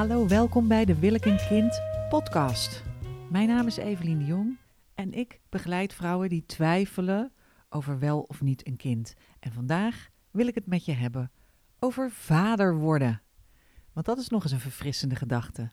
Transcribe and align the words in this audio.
Hallo, 0.00 0.26
welkom 0.26 0.68
bij 0.68 0.84
de 0.84 0.98
Wil 0.98 1.14
ik 1.14 1.24
een 1.24 1.46
kind 1.48 1.80
podcast. 2.08 2.82
Mijn 3.30 3.48
naam 3.48 3.66
is 3.66 3.76
Evelien 3.76 4.18
de 4.18 4.24
Jong 4.24 4.56
en 4.94 5.12
ik 5.12 5.40
begeleid 5.48 5.94
vrouwen 5.94 6.28
die 6.28 6.46
twijfelen 6.46 7.32
over 7.68 7.98
wel 7.98 8.20
of 8.20 8.40
niet 8.40 8.66
een 8.66 8.76
kind. 8.76 9.14
En 9.40 9.52
vandaag 9.52 10.08
wil 10.30 10.46
ik 10.46 10.54
het 10.54 10.66
met 10.66 10.84
je 10.84 10.92
hebben 10.92 11.30
over 11.78 12.10
vader 12.10 12.76
worden. 12.76 13.22
Want 13.92 14.06
dat 14.06 14.18
is 14.18 14.28
nog 14.28 14.42
eens 14.42 14.52
een 14.52 14.60
verfrissende 14.60 15.14
gedachte. 15.14 15.70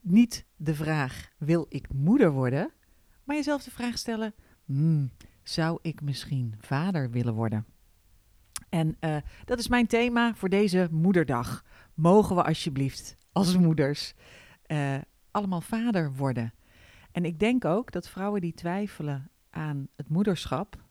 Niet 0.00 0.46
de 0.56 0.74
vraag: 0.74 1.30
wil 1.38 1.66
ik 1.68 1.92
moeder 1.92 2.30
worden? 2.32 2.72
Maar 3.24 3.36
jezelf 3.36 3.62
de 3.62 3.70
vraag 3.70 3.98
stellen: 3.98 4.34
hmm, 4.64 5.10
zou 5.42 5.78
ik 5.82 6.02
misschien 6.02 6.54
vader 6.58 7.10
willen 7.10 7.34
worden? 7.34 7.66
En 8.68 8.96
uh, 9.00 9.16
dat 9.44 9.58
is 9.58 9.68
mijn 9.68 9.86
thema 9.86 10.34
voor 10.34 10.48
deze 10.48 10.88
moederdag. 10.90 11.64
Mogen 11.94 12.36
we 12.36 12.42
alsjeblieft 12.44 13.18
als 13.32 13.56
moeders 13.56 14.14
uh, 14.66 14.98
allemaal 15.30 15.60
vader 15.60 16.14
worden? 16.14 16.52
En 17.12 17.24
ik 17.24 17.38
denk 17.38 17.64
ook 17.64 17.92
dat 17.92 18.08
vrouwen 18.08 18.40
die 18.40 18.54
twijfelen 18.54 19.30
aan 19.50 19.88
het 19.96 20.08
moederschap 20.08 20.88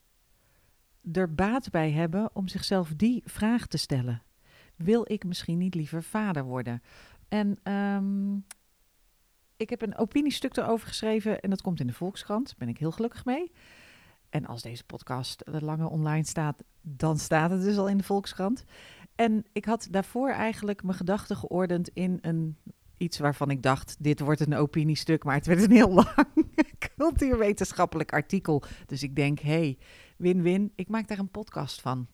er 1.12 1.36
baat 1.36 1.70
bij 1.70 1.92
hebben 1.92 2.30
om 2.34 2.48
zichzelf 2.48 2.94
die 2.96 3.22
vraag 3.26 3.68
te 3.68 3.78
stellen. 3.78 4.24
Wil 4.76 5.12
ik 5.12 5.24
misschien 5.24 5.58
niet 5.58 5.76
liever 5.76 6.04
vader 6.04 6.44
worden? 6.44 6.82
En 7.28 7.74
um, 7.74 8.46
ik 9.58 9.70
heb 9.70 9.82
een 9.82 9.98
opiniestuk 9.98 10.58
erover 10.58 10.88
geschreven 10.88 11.40
en 11.40 11.50
dat 11.50 11.62
komt 11.62 11.80
in 11.80 11.88
de 11.88 11.94
Volkskrant. 11.94 12.48
Daar 12.48 12.56
ben 12.58 12.68
ik 12.68 12.78
heel 12.78 12.92
gelukkig 12.92 13.26
mee. 13.26 13.52
En 14.30 14.46
als 14.46 14.62
deze 14.62 14.84
podcast 14.84 15.44
langer 15.46 15.88
online 15.88 16.26
staat, 16.26 16.64
dan 16.82 17.18
staat 17.18 17.52
het 17.52 17.62
dus 17.62 17.78
al 17.78 17.88
in 17.88 17.98
de 17.98 18.04
Volkskrant. 18.04 18.64
En 19.20 19.46
ik 19.52 19.66
had 19.66 19.88
daarvoor 19.92 20.30
eigenlijk 20.30 20.84
mijn 20.84 20.98
gedachten 20.98 21.36
geordend 21.36 21.90
in 21.94 22.18
een 22.22 22.58
iets 22.98 23.18
waarvan 23.18 23.50
ik 23.50 23.64
dacht, 23.64 23.96
dit 24.00 24.20
wordt 24.20 24.40
een 24.40 24.56
opiniestuk, 24.56 25.24
maar 25.24 25.36
het 25.36 25.46
werd 25.46 25.64
een 25.64 25.72
heel 25.72 25.94
lang 26.04 26.28
cultuurwetenschappelijk 26.98 28.14
artikel. 28.14 28.64
Dus 28.86 29.04
ik 29.04 29.16
denk, 29.16 29.40
hey, 29.40 29.78
win-win, 30.18 30.72
ik 30.76 30.88
maak 30.88 31.08
daar 31.08 31.20
een 31.20 31.30
podcast 31.30 31.82
van. 31.82 32.08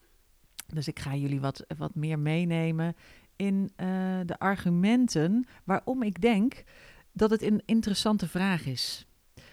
Dus 0.73 0.87
ik 0.87 0.99
ga 0.99 1.15
jullie 1.15 1.39
wat, 1.39 1.65
wat 1.77 1.95
meer 1.95 2.19
meenemen 2.19 2.95
in 3.35 3.71
uh, 3.77 4.19
de 4.25 4.39
argumenten 4.39 5.47
waarom 5.63 6.03
ik 6.03 6.21
denk 6.21 6.63
dat 7.11 7.29
het 7.29 7.41
een 7.41 7.61
interessante 7.65 8.27
vraag 8.27 8.65
is. 8.65 9.07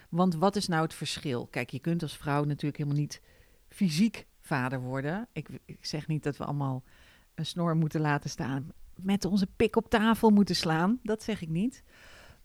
Want 0.09 0.35
wat 0.35 0.55
is 0.55 0.67
nou 0.67 0.83
het 0.83 0.93
verschil? 0.93 1.47
Kijk, 1.47 1.69
je 1.69 1.79
kunt 1.79 2.01
als 2.01 2.17
vrouw 2.17 2.43
natuurlijk 2.43 2.77
helemaal 2.77 2.99
niet 2.99 3.21
fysiek 3.69 4.25
vader 4.39 4.81
worden. 4.81 5.27
Ik, 5.31 5.49
ik 5.65 5.85
zeg 5.85 6.07
niet 6.07 6.23
dat 6.23 6.37
we 6.37 6.45
allemaal 6.45 6.83
een 7.35 7.45
snor 7.45 7.75
moeten 7.75 8.01
laten 8.01 8.29
staan, 8.29 8.71
met 8.95 9.25
onze 9.25 9.47
pik 9.47 9.75
op 9.75 9.89
tafel 9.89 10.29
moeten 10.29 10.55
slaan. 10.55 10.99
Dat 11.03 11.23
zeg 11.23 11.41
ik 11.41 11.49
niet. 11.49 11.83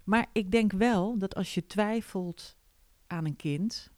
Maar 0.05 0.27
ik 0.33 0.51
denk 0.51 0.73
wel 0.73 1.19
dat 1.19 1.35
als 1.35 1.55
je 1.55 1.67
twijfelt 1.67 2.57
aan 3.07 3.25
een 3.25 3.37
kind, 3.37 3.91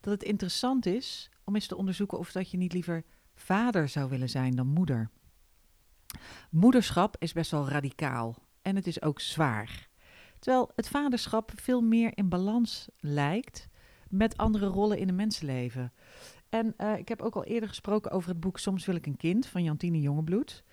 dat 0.00 0.12
het 0.12 0.22
interessant 0.22 0.86
is 0.86 1.30
om 1.44 1.54
eens 1.54 1.66
te 1.66 1.76
onderzoeken 1.76 2.18
of 2.18 2.32
dat 2.32 2.50
je 2.50 2.56
niet 2.56 2.72
liever 2.72 3.04
vader 3.34 3.88
zou 3.88 4.08
willen 4.10 4.30
zijn 4.30 4.56
dan 4.56 4.66
moeder. 4.66 5.10
Moederschap 6.50 7.16
is 7.18 7.32
best 7.32 7.50
wel 7.50 7.68
radicaal 7.68 8.36
en 8.62 8.76
het 8.76 8.86
is 8.86 9.02
ook 9.02 9.20
zwaar. 9.20 9.88
Terwijl 10.38 10.70
het 10.74 10.88
vaderschap 10.88 11.52
veel 11.54 11.80
meer 11.80 12.10
in 12.14 12.28
balans 12.28 12.88
lijkt 12.98 13.68
met 14.08 14.36
andere 14.36 14.66
rollen 14.66 14.98
in 14.98 15.08
een 15.08 15.14
mensenleven. 15.14 15.92
En 16.52 16.74
uh, 16.78 16.98
ik 16.98 17.08
heb 17.08 17.22
ook 17.22 17.34
al 17.34 17.44
eerder 17.44 17.68
gesproken 17.68 18.10
over 18.10 18.28
het 18.28 18.40
boek 18.40 18.58
Soms 18.58 18.86
wil 18.86 18.94
ik 18.94 19.06
een 19.06 19.16
kind 19.16 19.46
van 19.46 19.62
Jantine 19.62 20.00
Jongebloed. 20.00 20.64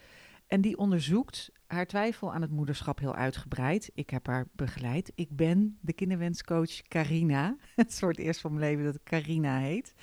En 0.48 0.62
die 0.62 0.78
onderzoekt 0.78 1.52
haar 1.68 1.86
twijfel 1.86 2.34
aan 2.34 2.42
het 2.42 2.52
moederschap 2.52 3.00
heel 3.00 3.16
uitgebreid. 3.16 3.92
Ik 3.94 4.10
heb 4.10 4.28
haar 4.28 4.48
begeleid. 4.52 5.12
Ik 5.16 5.36
ben 5.36 5.78
de 5.82 5.94
kinderwenscoach 5.94 6.82
Carina. 6.82 7.56
Het 7.76 8.00
het 8.00 8.18
eerst 8.18 8.42
van 8.42 8.54
mijn 8.54 8.72
leven 8.72 8.86
dat 8.86 9.04
Carina 9.04 9.60
heet. 9.60 9.94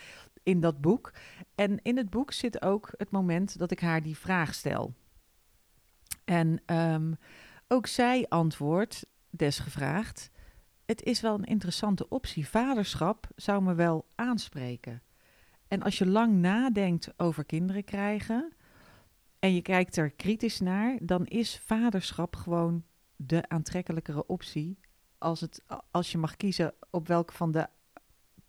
In 0.43 0.61
dat 0.61 0.81
boek. 0.81 1.12
En 1.55 1.83
in 1.83 1.97
het 1.97 2.11
boek 2.11 2.33
zit 2.33 2.62
ook 2.62 2.91
het 2.97 3.11
moment 3.11 3.59
dat 3.59 3.71
ik 3.71 3.81
haar 3.81 4.03
die 4.03 4.17
vraag 4.17 4.55
stel. 4.55 4.95
En 6.25 6.62
um, 6.67 7.17
ook 7.69 7.87
zij 7.87 8.27
antwoordt, 8.28 9.06
desgevraagd, 9.31 10.31
het 10.84 11.03
is 11.03 11.21
wel 11.21 11.34
een 11.34 11.45
interessante 11.45 12.09
optie. 12.09 12.49
Vaderschap 12.49 13.27
zou 13.34 13.62
me 13.62 13.75
wel 13.75 14.06
aanspreken. 14.15 15.03
En 15.69 15.82
als 15.82 15.99
je 15.99 16.06
lang 16.06 16.32
nadenkt 16.32 17.12
over 17.16 17.44
kinderen 17.44 17.84
krijgen, 17.84 18.53
en 19.38 19.54
je 19.54 19.62
kijkt 19.62 19.97
er 19.97 20.10
kritisch 20.10 20.60
naar, 20.60 20.99
dan 21.03 21.27
is 21.27 21.60
vaderschap 21.65 22.37
gewoon 22.37 22.84
de 23.16 23.49
aantrekkelijkere 23.49 24.27
optie. 24.27 24.78
Als, 25.19 25.41
het, 25.41 25.62
als 25.91 26.12
je 26.12 26.19
mag 26.19 26.37
kiezen 26.37 26.75
op 26.91 27.09
welke 27.09 27.32
van 27.32 27.53
de 27.53 27.69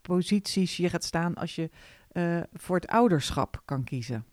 posities 0.00 0.76
je 0.76 0.88
gaat 0.88 1.04
staan 1.04 1.34
als 1.34 1.54
je 1.54 1.70
uh, 2.12 2.40
voor 2.52 2.76
het 2.76 2.86
ouderschap 2.86 3.62
kan 3.64 3.84
kiezen. 3.84 4.24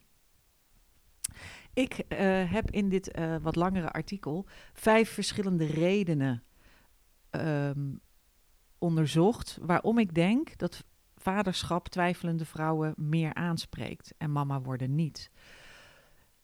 Ik 1.73 1.97
uh, 1.97 2.52
heb 2.52 2.72
in 2.72 2.90
dit 2.90 3.17
uh, 3.17 3.35
wat 3.41 3.56
langere 3.56 3.91
artikel 3.91 4.46
vijf 4.73 5.09
verschillende 5.09 5.66
redenen 5.66 6.44
um, 7.31 8.00
onderzocht 8.78 9.57
waarom 9.62 9.97
ik 9.97 10.13
denk 10.13 10.57
dat 10.57 10.85
vaderschap 11.25 11.88
twijfelende 11.88 12.46
vrouwen 12.46 12.94
meer 12.97 13.34
aanspreekt 13.34 14.13
en 14.18 14.31
mama 14.31 14.62
worden 14.62 14.96
niet. 14.96 15.31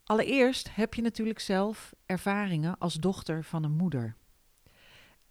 Allereerst 0.03 0.75
heb 0.75 0.93
je 0.93 1.01
natuurlijk 1.01 1.39
zelf 1.39 1.93
ervaringen 2.05 2.77
als 2.77 2.93
dochter 2.93 3.43
van 3.43 3.63
een 3.63 3.71
moeder. 3.71 4.15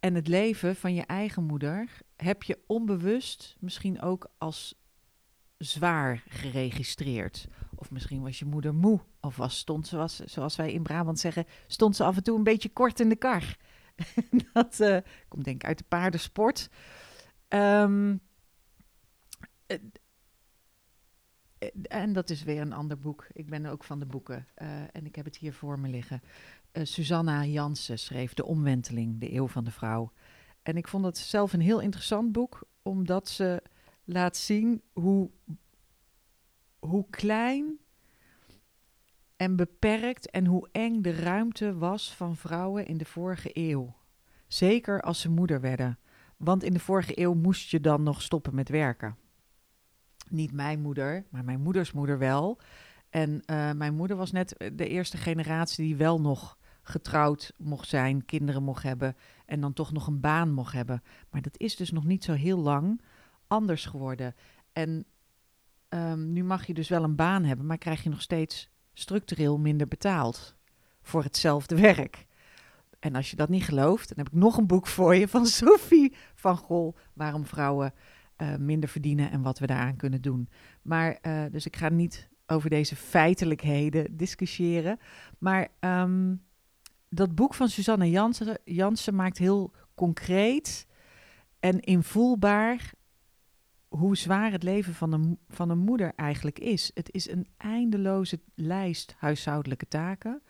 En 0.01 0.15
het 0.15 0.29
leven 0.29 0.77
van 0.77 0.95
je 0.95 1.03
eigen 1.03 1.45
moeder 1.45 1.89
heb 2.17 2.43
je 2.43 2.59
onbewust 2.67 3.57
misschien 3.61 4.01
ook 4.01 4.31
als 4.39 4.75
zwaar 5.59 6.23
geregistreerd. 6.29 7.49
Of 7.75 7.91
misschien 7.91 8.23
was 8.23 8.39
je 8.39 8.45
moeder 8.45 8.75
moe. 8.75 9.01
Of 9.21 9.37
was, 9.37 9.59
stond 9.59 9.87
ze, 9.87 9.97
was, 9.97 10.17
zoals 10.17 10.57
wij 10.57 10.73
in 10.73 10.83
Brabant 10.83 11.19
zeggen, 11.19 11.47
stond 11.67 11.97
ze 11.97 12.05
af 12.05 12.17
en 12.17 12.23
toe 12.23 12.37
een 12.37 12.45
beetje 12.45 12.73
kort 12.73 13.01
in 13.01 13.09
de 13.09 13.17
kar. 13.17 13.57
dat 14.53 14.81
uh, 14.81 14.97
komt 15.29 15.45
denk 15.45 15.63
ik 15.63 15.69
uit 15.69 15.79
de 15.79 15.85
paardensport. 15.89 16.71
Um, 17.49 18.21
Eh, 18.21 18.30
en 21.83 22.13
dat 22.13 22.31
is 22.31 22.43
weer 22.43 22.61
een 22.61 22.73
ander 22.73 22.99
boek. 22.99 23.27
Ik 23.33 23.47
ben 23.47 23.67
ook 23.67 23.85
van 23.85 23.99
de 23.99 24.07
boeken. 24.07 24.47
Uh, 24.63 24.69
en 24.93 25.07
ik 25.07 25.17
heb 25.17 25.25
het 25.25 25.37
hier 25.37 25.53
voor 25.53 25.79
me 25.79 25.89
liggen. 25.89 26.23
Susanna 26.73 27.45
Jansen 27.45 27.99
schreef 27.99 28.35
De 28.35 28.45
Omwenteling, 28.45 29.21
de 29.21 29.35
Eeuw 29.35 29.47
van 29.47 29.65
de 29.65 29.71
Vrouw. 29.71 30.13
En 30.63 30.77
ik 30.77 30.89
vond 30.89 31.05
het 31.05 31.19
zelf 31.19 31.53
een 31.53 31.61
heel 31.61 31.81
interessant 31.81 32.33
boek, 32.33 32.69
omdat 32.83 33.29
ze 33.29 33.63
laat 34.05 34.37
zien 34.37 34.83
hoe, 34.93 35.31
hoe 36.79 37.07
klein 37.11 37.79
en 39.37 39.57
beperkt 39.57 40.31
en 40.31 40.47
hoe 40.47 40.69
eng 40.73 41.03
de 41.03 41.13
ruimte 41.13 41.77
was 41.77 42.15
van 42.15 42.37
vrouwen 42.37 42.87
in 42.87 42.97
de 42.97 43.05
vorige 43.05 43.51
eeuw. 43.53 43.97
Zeker 44.47 45.01
als 45.01 45.21
ze 45.21 45.31
moeder 45.31 45.61
werden. 45.61 45.99
Want 46.37 46.63
in 46.63 46.73
de 46.73 46.79
vorige 46.81 47.21
eeuw 47.21 47.35
moest 47.35 47.71
je 47.71 47.81
dan 47.81 48.03
nog 48.03 48.23
stoppen 48.23 48.55
met 48.55 48.69
werken 48.69 49.17
niet 50.31 50.53
mijn 50.53 50.81
moeder, 50.81 51.25
maar 51.31 51.45
mijn 51.45 51.61
moeders 51.61 51.93
moeder 51.93 52.19
wel. 52.19 52.61
En 53.11 53.31
uh, 53.31 53.73
mijn 53.73 53.95
moeder 53.95 54.17
was 54.17 54.33
net 54.33 54.55
de 54.73 54.89
eerste 54.89 55.17
generatie 55.17 55.85
die 55.85 55.97
wel 55.97 56.21
nog 56.21 56.59
getrouwd 56.83 57.53
mocht 57.57 57.89
zijn, 57.89 58.25
kinderen 58.25 58.63
mocht 58.63 58.83
hebben 58.83 59.17
en 59.47 59.61
dan 59.61 59.73
toch 59.73 59.93
nog 59.93 60.07
een 60.07 60.21
baan 60.21 60.53
mocht 60.53 60.73
hebben. 60.73 61.03
Maar 61.31 61.43
dat 61.43 61.59
is 61.59 61.77
dus 61.77 61.91
nog 61.91 62.05
niet 62.05 62.25
zo 62.25 62.33
heel 62.33 62.59
lang 62.59 63.01
anders 63.47 63.87
geworden. 63.87 64.35
En 64.73 65.05
um, 65.89 66.33
nu 66.33 66.45
mag 66.45 66.67
je 66.67 66.75
dus 66.75 66.89
wel 66.89 67.05
een 67.05 67.17
baan 67.17 67.45
hebben, 67.45 67.67
maar 67.67 67.79
krijg 67.79 68.03
je 68.03 68.11
nog 68.11 68.23
steeds 68.23 68.71
structureel 68.93 69.59
minder 69.59 69.89
betaald 69.89 70.57
voor 71.03 71.23
hetzelfde 71.23 71.81
werk. 71.95 72.27
En 72.99 73.15
als 73.15 73.31
je 73.31 73.37
dat 73.37 73.49
niet 73.49 73.65
gelooft, 73.65 74.09
dan 74.09 74.19
heb 74.25 74.27
ik 74.27 74.41
nog 74.41 74.57
een 74.57 74.67
boek 74.67 74.87
voor 74.87 75.17
je 75.17 75.29
van 75.29 75.47
Sophie 75.61 76.15
van 76.35 76.57
Gol, 76.57 76.97
waarom 77.13 77.47
vrouwen 77.47 77.93
uh, 78.43 78.57
minder 78.57 78.89
verdienen 78.89 79.31
en 79.31 79.43
wat 79.43 79.59
we 79.59 79.67
daaraan 79.67 79.97
kunnen 79.97 80.23
doen. 80.23 80.49
Maar 80.83 81.19
uh, 81.23 81.45
dus 81.51 81.67
ik 81.67 81.77
ga 81.77 81.89
niet 81.89 82.29
over 82.47 82.71
deze 82.71 82.97
feitelijkheden 82.97 84.17
discussiëren. 84.17 84.99
Maar 85.39 85.69
um, 85.81 86.43
dat 87.09 87.35
boek 87.35 87.55
van 87.55 87.69
Suzanne 87.69 88.11
Jansen, 88.11 88.59
Jansen 88.65 89.15
maakt 89.15 89.39
heel 89.39 89.73
concreet 89.95 90.87
en 91.61 91.81
invoelbaar 91.81 92.93
hoe 93.89 94.17
zwaar 94.17 94.53
het 94.53 94.63
leven 94.63 94.95
van 94.95 95.13
een, 95.13 95.39
van 95.49 95.71
een 95.71 95.79
moeder 95.79 96.13
eigenlijk 96.17 96.59
is. 96.59 96.91
Het 96.95 97.13
is 97.13 97.31
een 97.31 97.47
eindeloze 97.57 98.41
lijst 98.55 99.15
huishoudelijke 99.19 99.89
taken. 99.89 100.43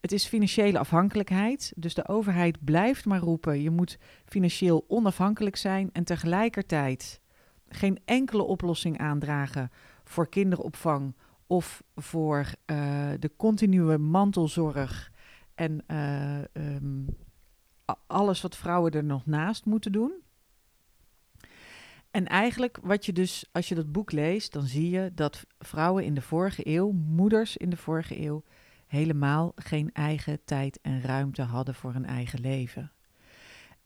Het 0.00 0.12
is 0.12 0.26
financiële 0.26 0.78
afhankelijkheid. 0.78 1.72
Dus 1.76 1.94
de 1.94 2.08
overheid 2.08 2.64
blijft 2.64 3.04
maar 3.04 3.20
roepen: 3.20 3.62
je 3.62 3.70
moet 3.70 3.98
financieel 4.24 4.84
onafhankelijk 4.88 5.56
zijn 5.56 5.90
en 5.92 6.04
tegelijkertijd 6.04 7.20
geen 7.68 7.98
enkele 8.04 8.42
oplossing 8.42 8.98
aandragen 8.98 9.70
voor 10.04 10.28
kinderopvang 10.28 11.14
of 11.46 11.82
voor 11.94 12.38
uh, 12.66 13.10
de 13.18 13.30
continue 13.36 13.98
mantelzorg 13.98 15.12
en 15.54 15.84
uh, 15.86 16.38
um, 16.52 17.06
alles 18.06 18.40
wat 18.40 18.56
vrouwen 18.56 18.92
er 18.92 19.04
nog 19.04 19.26
naast 19.26 19.64
moeten 19.64 19.92
doen. 19.92 20.12
En 22.10 22.26
eigenlijk, 22.26 22.78
wat 22.82 23.06
je 23.06 23.12
dus, 23.12 23.44
als 23.52 23.68
je 23.68 23.74
dat 23.74 23.92
boek 23.92 24.12
leest, 24.12 24.52
dan 24.52 24.62
zie 24.62 24.90
je 24.90 25.10
dat 25.14 25.44
vrouwen 25.58 26.04
in 26.04 26.14
de 26.14 26.22
vorige 26.22 26.66
eeuw, 26.66 26.90
moeders 26.90 27.56
in 27.56 27.70
de 27.70 27.76
vorige 27.76 28.20
eeuw, 28.20 28.42
helemaal 28.90 29.52
geen 29.54 29.92
eigen 29.92 30.44
tijd 30.44 30.80
en 30.80 31.02
ruimte 31.02 31.42
hadden 31.42 31.74
voor 31.74 31.94
een 31.94 32.06
eigen 32.06 32.40
leven. 32.40 32.92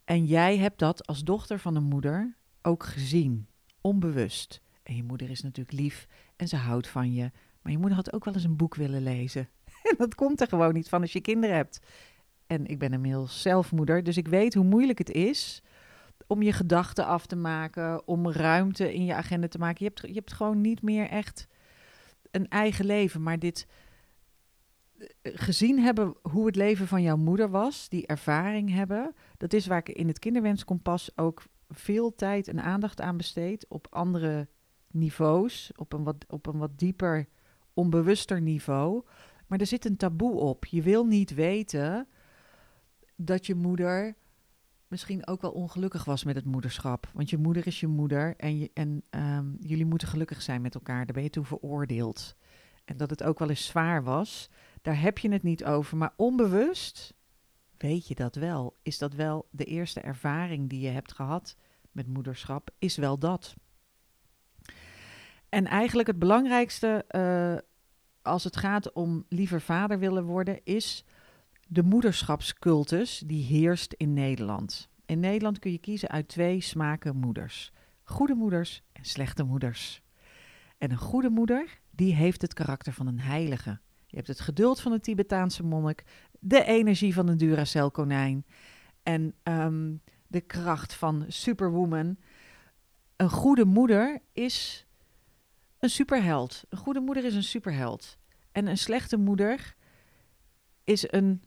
En 0.04 0.24
jij 0.24 0.58
hebt 0.58 0.78
dat 0.78 1.06
als 1.06 1.24
dochter 1.24 1.58
van 1.58 1.76
een 1.76 1.84
moeder 1.84 2.36
ook 2.62 2.84
gezien, 2.84 3.46
onbewust. 3.80 4.60
En 4.82 4.96
je 4.96 5.02
moeder 5.02 5.30
is 5.30 5.42
natuurlijk 5.42 5.78
lief 5.78 6.06
en 6.36 6.48
ze 6.48 6.56
houdt 6.56 6.88
van 6.88 7.12
je. 7.12 7.30
Maar 7.62 7.72
je 7.72 7.78
moeder 7.78 7.96
had 7.96 8.12
ook 8.12 8.24
wel 8.24 8.34
eens 8.34 8.44
een 8.44 8.56
boek 8.56 8.74
willen 8.74 9.02
lezen. 9.02 9.48
En 9.90 9.94
dat 9.98 10.14
komt 10.14 10.40
er 10.40 10.48
gewoon 10.48 10.74
niet 10.74 10.88
van 10.88 11.00
als 11.00 11.12
je 11.12 11.20
kinderen 11.20 11.56
hebt. 11.56 11.80
En 12.46 12.66
ik 12.66 12.78
ben 12.78 12.92
inmiddels 12.92 13.42
zelfmoeder, 13.42 14.02
dus 14.02 14.16
ik 14.16 14.28
weet 14.28 14.54
hoe 14.54 14.64
moeilijk 14.64 14.98
het 14.98 15.10
is 15.10 15.62
om 16.26 16.42
je 16.42 16.52
gedachten 16.52 17.06
af 17.06 17.26
te 17.26 17.36
maken, 17.36 18.08
om 18.08 18.30
ruimte 18.30 18.94
in 18.94 19.04
je 19.04 19.14
agenda 19.14 19.48
te 19.48 19.58
maken. 19.58 19.84
Je 19.84 19.92
hebt, 19.94 20.08
je 20.08 20.14
hebt 20.14 20.32
gewoon 20.32 20.60
niet 20.60 20.82
meer 20.82 21.08
echt 21.08 21.48
een 22.30 22.48
eigen 22.48 22.84
leven. 22.84 23.22
Maar 23.22 23.38
dit 23.38 23.66
gezien 25.22 25.78
hebben 25.78 26.14
hoe 26.22 26.46
het 26.46 26.56
leven 26.56 26.86
van 26.86 27.02
jouw 27.02 27.16
moeder 27.16 27.50
was, 27.50 27.88
die 27.88 28.06
ervaring 28.06 28.70
hebben, 28.70 29.14
dat 29.36 29.52
is 29.52 29.66
waar 29.66 29.78
ik 29.78 29.88
in 29.88 30.08
het 30.08 30.18
kinderwenskompas 30.18 31.16
ook 31.16 31.42
veel 31.68 32.14
tijd 32.14 32.48
en 32.48 32.62
aandacht 32.62 33.00
aan 33.00 33.16
besteed 33.16 33.66
op 33.68 33.86
andere 33.90 34.48
niveaus, 34.90 35.72
op 35.76 35.92
een 35.92 36.04
wat, 36.04 36.24
op 36.28 36.46
een 36.46 36.58
wat 36.58 36.78
dieper, 36.78 37.28
onbewuster 37.74 38.40
niveau. 38.40 39.04
Maar 39.46 39.60
er 39.60 39.66
zit 39.66 39.84
een 39.84 39.96
taboe 39.96 40.34
op. 40.34 40.64
Je 40.64 40.82
wil 40.82 41.04
niet 41.06 41.34
weten 41.34 42.08
dat 43.16 43.46
je 43.46 43.54
moeder 43.54 44.14
misschien 44.88 45.26
ook 45.26 45.40
wel 45.40 45.50
ongelukkig 45.50 46.04
was 46.04 46.24
met 46.24 46.34
het 46.34 46.44
moederschap. 46.44 47.10
Want 47.12 47.30
je 47.30 47.38
moeder 47.38 47.66
is 47.66 47.80
je 47.80 47.86
moeder 47.86 48.36
en, 48.36 48.58
je, 48.58 48.70
en 48.74 49.02
ehm, 49.10 49.46
jullie 49.60 49.86
moeten 49.86 50.08
gelukkig 50.08 50.42
zijn 50.42 50.62
met 50.62 50.74
elkaar. 50.74 51.04
Daar 51.04 51.14
ben 51.14 51.22
je 51.22 51.30
toe 51.30 51.44
veroordeeld. 51.44 52.36
En 52.84 52.96
dat 52.96 53.10
het 53.10 53.22
ook 53.22 53.38
wel 53.38 53.48
eens 53.48 53.66
zwaar 53.66 54.02
was, 54.02 54.50
daar 54.84 55.00
heb 55.00 55.18
je 55.18 55.32
het 55.32 55.42
niet 55.42 55.64
over. 55.64 55.96
Maar 55.96 56.12
onbewust 56.16 57.14
weet 57.78 58.08
je 58.08 58.14
dat 58.14 58.34
wel. 58.34 58.76
Is 58.82 58.98
dat 58.98 59.14
wel 59.14 59.48
de 59.50 59.64
eerste 59.64 60.00
ervaring 60.00 60.68
die 60.68 60.80
je 60.80 60.88
hebt 60.88 61.12
gehad 61.12 61.56
met 61.92 62.06
moederschap? 62.06 62.70
Is 62.78 62.96
wel 62.96 63.18
dat. 63.18 63.54
En 65.48 65.66
eigenlijk 65.66 66.08
het 66.08 66.18
belangrijkste 66.18 67.04
uh, 67.10 67.70
als 68.22 68.44
het 68.44 68.56
gaat 68.56 68.92
om 68.92 69.24
liever 69.28 69.60
vader 69.60 69.98
willen 69.98 70.24
worden, 70.24 70.60
is 70.64 71.04
de 71.68 71.82
moederschapscultus 71.82 73.22
die 73.26 73.44
heerst 73.44 73.92
in 73.92 74.12
Nederland. 74.12 74.88
In 75.06 75.20
Nederland 75.20 75.58
kun 75.58 75.72
je 75.72 75.78
kiezen 75.78 76.08
uit 76.08 76.28
twee 76.28 76.60
smaken 76.60 77.16
moeders: 77.16 77.72
goede 78.02 78.34
moeders 78.34 78.82
en 78.92 79.04
slechte 79.04 79.42
moeders. 79.42 80.02
En 80.78 80.90
een 80.90 80.96
goede 80.96 81.30
moeder, 81.30 81.80
die 81.90 82.14
heeft 82.14 82.42
het 82.42 82.54
karakter 82.54 82.92
van 82.92 83.06
een 83.06 83.20
heilige. 83.20 83.80
Je 84.14 84.20
hebt 84.20 84.32
het 84.38 84.46
geduld 84.46 84.80
van 84.80 84.92
een 84.92 85.00
Tibetaanse 85.00 85.62
monnik, 85.62 86.04
de 86.40 86.64
energie 86.64 87.14
van 87.14 87.28
een 87.28 87.36
Duracell-konijn 87.36 88.44
en 89.02 89.34
um, 89.42 90.02
de 90.26 90.40
kracht 90.40 90.94
van 90.94 91.24
Superwoman. 91.28 92.16
Een 93.16 93.30
goede 93.30 93.64
moeder 93.64 94.20
is 94.32 94.86
een 95.78 95.90
superheld. 95.90 96.64
Een 96.68 96.78
goede 96.78 97.00
moeder 97.00 97.24
is 97.24 97.34
een 97.34 97.42
superheld. 97.42 98.18
En 98.52 98.66
een 98.66 98.78
slechte 98.78 99.16
moeder 99.16 99.74
is 100.84 101.12
een 101.12 101.42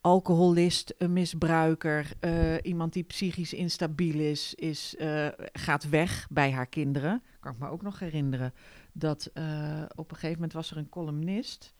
alcoholist, 0.00 0.94
een 0.98 1.12
misbruiker, 1.12 2.12
uh, 2.20 2.54
iemand 2.62 2.92
die 2.92 3.02
psychisch 3.02 3.52
instabiel 3.52 4.18
is, 4.18 4.54
is 4.54 4.94
uh, 4.98 5.28
gaat 5.52 5.88
weg 5.88 6.26
bij 6.30 6.52
haar 6.52 6.66
kinderen. 6.66 7.22
Kan 7.40 7.52
ik 7.52 7.58
me 7.58 7.68
ook 7.68 7.82
nog 7.82 7.98
herinneren 7.98 8.54
dat 8.92 9.30
uh, 9.34 9.82
op 9.94 10.10
een 10.10 10.16
gegeven 10.16 10.34
moment 10.34 10.52
was 10.52 10.70
er 10.70 10.76
een 10.76 10.88
columnist, 10.88 11.74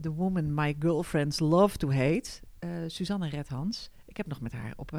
The 0.00 0.12
Woman 0.14 0.54
My 0.54 0.76
Girlfriends 0.78 1.38
Love 1.38 1.76
to 1.76 1.92
Hate, 1.92 2.30
Suzanne 2.86 3.28
Redhans. 3.28 3.90
Ik 4.06 4.16
heb 4.16 4.26
nog 4.26 4.40
met 4.40 4.52
haar 4.52 4.72
op, 4.76 4.90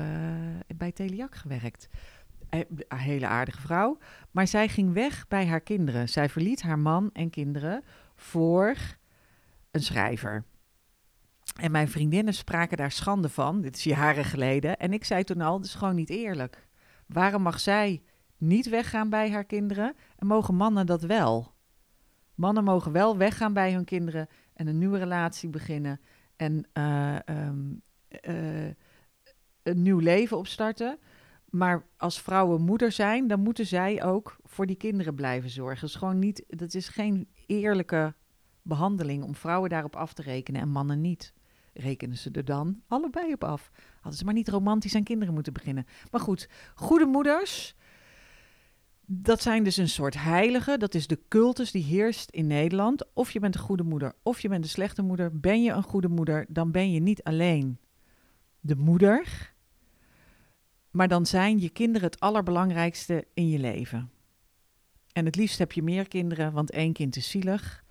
bij 0.75 0.91
Teliak 0.91 1.35
gewerkt. 1.35 1.89
Een 2.49 2.67
hele 2.87 3.27
aardige 3.27 3.61
vrouw. 3.61 3.97
Maar 4.31 4.47
zij 4.47 4.67
ging 4.67 4.93
weg 4.93 5.27
bij 5.27 5.47
haar 5.47 5.61
kinderen. 5.61 6.09
Zij 6.09 6.29
verliet 6.29 6.61
haar 6.61 6.79
man 6.79 7.09
en 7.13 7.29
kinderen 7.29 7.83
voor 8.15 8.75
een 9.71 9.83
schrijver. 9.83 10.43
En 11.59 11.71
mijn 11.71 11.87
vriendinnen 11.89 12.33
spraken 12.33 12.77
daar 12.77 12.91
schande 12.91 13.29
van. 13.29 13.61
Dit 13.61 13.75
is 13.75 13.83
jaren 13.83 14.25
geleden. 14.25 14.77
En 14.77 14.93
ik 14.93 15.03
zei 15.03 15.23
toen 15.23 15.41
al: 15.41 15.57
dat 15.57 15.65
is 15.65 15.75
gewoon 15.75 15.95
niet 15.95 16.09
eerlijk. 16.09 16.67
Waarom 17.05 17.41
mag 17.41 17.59
zij 17.59 18.01
niet 18.37 18.69
weggaan 18.69 19.09
bij 19.09 19.31
haar 19.31 19.45
kinderen 19.45 19.95
en 20.15 20.27
mogen 20.27 20.55
mannen 20.55 20.85
dat 20.85 21.01
wel? 21.01 21.53
Mannen 22.41 22.63
mogen 22.63 22.91
wel 22.91 23.17
weggaan 23.17 23.53
bij 23.53 23.73
hun 23.73 23.85
kinderen 23.85 24.27
en 24.53 24.67
een 24.67 24.77
nieuwe 24.77 24.97
relatie 24.97 25.49
beginnen 25.49 25.99
en 26.35 26.67
uh, 26.73 27.15
um, 27.25 27.81
uh, 28.27 28.65
een 29.63 29.81
nieuw 29.81 29.99
leven 29.99 30.37
opstarten. 30.37 30.99
Maar 31.49 31.85
als 31.97 32.21
vrouwen 32.21 32.61
moeder 32.61 32.91
zijn, 32.91 33.27
dan 33.27 33.39
moeten 33.39 33.65
zij 33.65 34.03
ook 34.03 34.37
voor 34.43 34.65
die 34.65 34.75
kinderen 34.75 35.15
blijven 35.15 35.49
zorgen. 35.49 35.89
Gewoon 35.89 36.19
niet, 36.19 36.43
dat 36.47 36.73
is 36.73 36.87
geen 36.87 37.27
eerlijke 37.45 38.15
behandeling 38.61 39.23
om 39.23 39.35
vrouwen 39.35 39.69
daarop 39.69 39.95
af 39.95 40.13
te 40.13 40.21
rekenen 40.21 40.61
en 40.61 40.69
mannen 40.69 41.01
niet. 41.01 41.33
Rekenen 41.73 42.17
ze 42.17 42.31
er 42.31 42.45
dan 42.45 42.81
allebei 42.87 43.33
op 43.33 43.43
af? 43.43 43.71
Hadden 43.93 44.19
ze 44.19 44.25
maar 44.25 44.33
niet 44.33 44.49
romantisch 44.49 44.95
aan 44.95 45.03
kinderen 45.03 45.33
moeten 45.33 45.53
beginnen. 45.53 45.85
Maar 46.11 46.21
goed, 46.21 46.49
goede 46.75 47.05
moeders, 47.05 47.75
dat 49.13 49.41
zijn 49.41 49.63
dus 49.63 49.77
een 49.77 49.89
soort 49.89 50.17
heiligen. 50.17 50.79
Dat 50.79 50.93
is 50.93 51.07
de 51.07 51.19
cultus 51.27 51.71
die 51.71 51.83
heerst 51.83 52.29
in 52.29 52.47
Nederland. 52.47 53.13
Of 53.13 53.31
je 53.31 53.39
bent 53.39 53.55
een 53.55 53.61
goede 53.61 53.83
moeder, 53.83 54.13
of 54.23 54.39
je 54.39 54.49
bent 54.49 54.63
een 54.63 54.69
slechte 54.69 55.01
moeder. 55.01 55.39
Ben 55.39 55.63
je 55.63 55.71
een 55.71 55.83
goede 55.83 56.07
moeder, 56.07 56.45
dan 56.49 56.71
ben 56.71 56.91
je 56.91 56.99
niet 56.99 57.23
alleen 57.23 57.77
de 58.59 58.75
moeder, 58.75 59.53
maar 60.91 61.07
dan 61.07 61.25
zijn 61.25 61.59
je 61.59 61.69
kinderen 61.69 62.07
het 62.07 62.19
allerbelangrijkste 62.19 63.27
in 63.33 63.49
je 63.49 63.59
leven. 63.59 64.11
En 65.13 65.25
het 65.25 65.35
liefst 65.35 65.59
heb 65.59 65.71
je 65.71 65.83
meer 65.83 66.07
kinderen, 66.07 66.53
want 66.53 66.71
één 66.71 66.93
kind 66.93 67.15
is 67.15 67.29
zielig. 67.29 67.83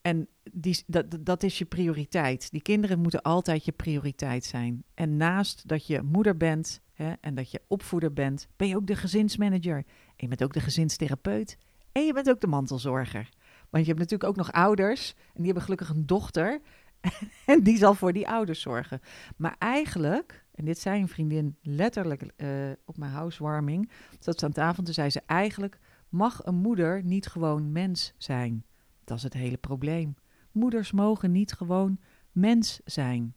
En 0.00 0.28
die, 0.52 0.82
dat, 0.86 1.16
dat 1.20 1.42
is 1.42 1.58
je 1.58 1.64
prioriteit. 1.64 2.50
Die 2.50 2.62
kinderen 2.62 2.98
moeten 2.98 3.22
altijd 3.22 3.64
je 3.64 3.72
prioriteit 3.72 4.44
zijn. 4.44 4.84
En 4.94 5.16
naast 5.16 5.68
dat 5.68 5.86
je 5.86 6.02
moeder 6.02 6.36
bent 6.36 6.80
hè, 6.92 7.12
en 7.20 7.34
dat 7.34 7.50
je 7.50 7.62
opvoeder 7.68 8.12
bent, 8.12 8.48
ben 8.56 8.68
je 8.68 8.76
ook 8.76 8.86
de 8.86 8.96
gezinsmanager. 8.96 9.84
Je 10.22 10.28
bent 10.28 10.42
ook 10.42 10.52
de 10.52 10.60
gezinstherapeut. 10.60 11.56
En 11.92 12.04
je 12.04 12.12
bent 12.12 12.30
ook 12.30 12.40
de 12.40 12.46
mantelzorger. 12.46 13.28
Want 13.70 13.84
je 13.84 13.90
hebt 13.92 13.98
natuurlijk 13.98 14.30
ook 14.30 14.36
nog 14.36 14.52
ouders. 14.52 15.14
En 15.16 15.32
die 15.34 15.44
hebben 15.44 15.62
gelukkig 15.62 15.88
een 15.88 16.06
dochter. 16.06 16.60
en 17.46 17.62
die 17.62 17.76
zal 17.76 17.94
voor 17.94 18.12
die 18.12 18.28
ouders 18.28 18.60
zorgen. 18.60 19.00
Maar 19.36 19.56
eigenlijk, 19.58 20.44
en 20.54 20.64
dit 20.64 20.78
zei 20.78 21.00
een 21.00 21.08
vriendin 21.08 21.56
letterlijk 21.62 22.32
uh, 22.36 22.48
op 22.84 22.96
mijn 22.96 23.12
housewarming. 23.12 23.90
Zat 24.18 24.38
ze 24.38 24.44
aan 24.44 24.52
tafel 24.52 24.84
en 24.84 24.94
zei 24.94 25.10
ze: 25.10 25.22
Eigenlijk 25.26 25.78
mag 26.08 26.46
een 26.46 26.54
moeder 26.54 27.04
niet 27.04 27.26
gewoon 27.26 27.72
mens 27.72 28.12
zijn. 28.16 28.64
Dat 29.04 29.16
is 29.16 29.22
het 29.22 29.34
hele 29.34 29.56
probleem. 29.56 30.14
Moeders 30.52 30.92
mogen 30.92 31.32
niet 31.32 31.52
gewoon 31.52 31.98
mens 32.32 32.80
zijn. 32.84 33.34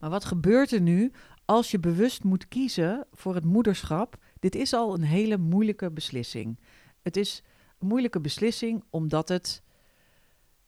Maar 0.00 0.10
wat 0.10 0.24
gebeurt 0.24 0.72
er 0.72 0.80
nu 0.80 1.12
als 1.44 1.70
je 1.70 1.78
bewust 1.78 2.24
moet 2.24 2.48
kiezen 2.48 3.06
voor 3.12 3.34
het 3.34 3.44
moederschap? 3.44 4.18
Dit 4.42 4.54
is 4.54 4.72
al 4.72 4.94
een 4.94 5.02
hele 5.02 5.38
moeilijke 5.38 5.90
beslissing. 5.90 6.58
Het 7.02 7.16
is 7.16 7.42
een 7.78 7.86
moeilijke 7.86 8.20
beslissing 8.20 8.84
omdat 8.90 9.28
het 9.28 9.62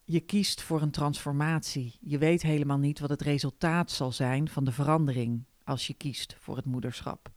je 0.05 0.21
kiest 0.21 0.63
voor 0.63 0.83
een 0.83 0.91
transformatie. 0.91 1.97
Je 2.01 2.19
weet 2.19 2.43
helemaal 2.43 2.79
niet 2.79 2.99
wat 2.99 3.11
het 3.11 3.23
resultaat 3.23 3.91
zal 3.91 4.13
zijn 4.13 4.49
van 4.49 4.65
de 4.65 4.73
verandering 4.73 5.45
als 5.65 5.87
je 5.87 5.95
kiest 5.95 6.37
voor 6.41 6.57
het 6.57 6.65
moederschap. 6.65 7.33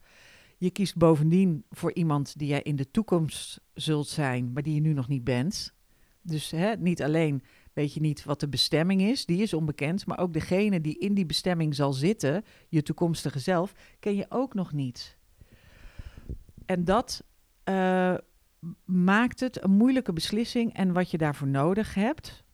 Je 0.58 0.70
kiest 0.70 0.96
bovendien 0.96 1.64
voor 1.70 1.92
iemand 1.92 2.38
die 2.38 2.48
jij 2.48 2.62
in 2.62 2.76
de 2.76 2.90
toekomst 2.90 3.60
zult 3.74 4.08
zijn, 4.08 4.52
maar 4.52 4.62
die 4.62 4.74
je 4.74 4.80
nu 4.80 4.92
nog 4.92 5.08
niet 5.08 5.24
bent. 5.24 5.74
Dus 6.22 6.50
hè, 6.50 6.76
niet 6.76 7.02
alleen 7.02 7.42
weet 7.72 7.94
je 7.94 8.00
niet 8.00 8.24
wat 8.24 8.40
de 8.40 8.48
bestemming 8.48 9.00
is, 9.00 9.26
die 9.26 9.42
is 9.42 9.54
onbekend, 9.54 10.06
maar 10.06 10.18
ook 10.18 10.32
degene 10.32 10.80
die 10.80 10.98
in 10.98 11.14
die 11.14 11.26
bestemming 11.26 11.74
zal 11.74 11.92
zitten, 11.92 12.44
je 12.68 12.82
toekomstige 12.82 13.38
zelf, 13.38 13.72
ken 14.00 14.16
je 14.16 14.26
ook 14.28 14.54
nog 14.54 14.72
niet. 14.72 15.17
En 16.68 16.84
dat 16.84 17.24
uh, 17.64 18.14
maakt 18.84 19.40
het 19.40 19.62
een 19.64 19.70
moeilijke 19.70 20.12
beslissing 20.12 20.74
en 20.74 20.92
wat 20.92 21.10
je 21.10 21.18
daarvoor 21.18 21.48
nodig 21.48 21.94
hebt 21.94 22.44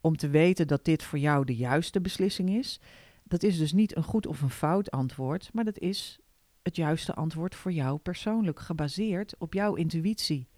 om 0.00 0.16
te 0.16 0.28
weten 0.28 0.66
dat 0.66 0.84
dit 0.84 1.02
voor 1.02 1.18
jou 1.18 1.44
de 1.44 1.56
juiste 1.56 2.00
beslissing 2.00 2.50
is, 2.50 2.80
dat 3.24 3.42
is 3.42 3.58
dus 3.58 3.72
niet 3.72 3.96
een 3.96 4.02
goed 4.02 4.26
of 4.26 4.42
een 4.42 4.50
fout 4.50 4.90
antwoord, 4.90 5.50
maar 5.52 5.64
dat 5.64 5.78
is 5.78 6.18
het 6.62 6.76
juiste 6.76 7.14
antwoord 7.14 7.54
voor 7.54 7.72
jou 7.72 7.98
persoonlijk, 7.98 8.60
gebaseerd 8.60 9.34
op 9.38 9.54
jouw 9.54 9.74
intuïtie. 9.74 10.48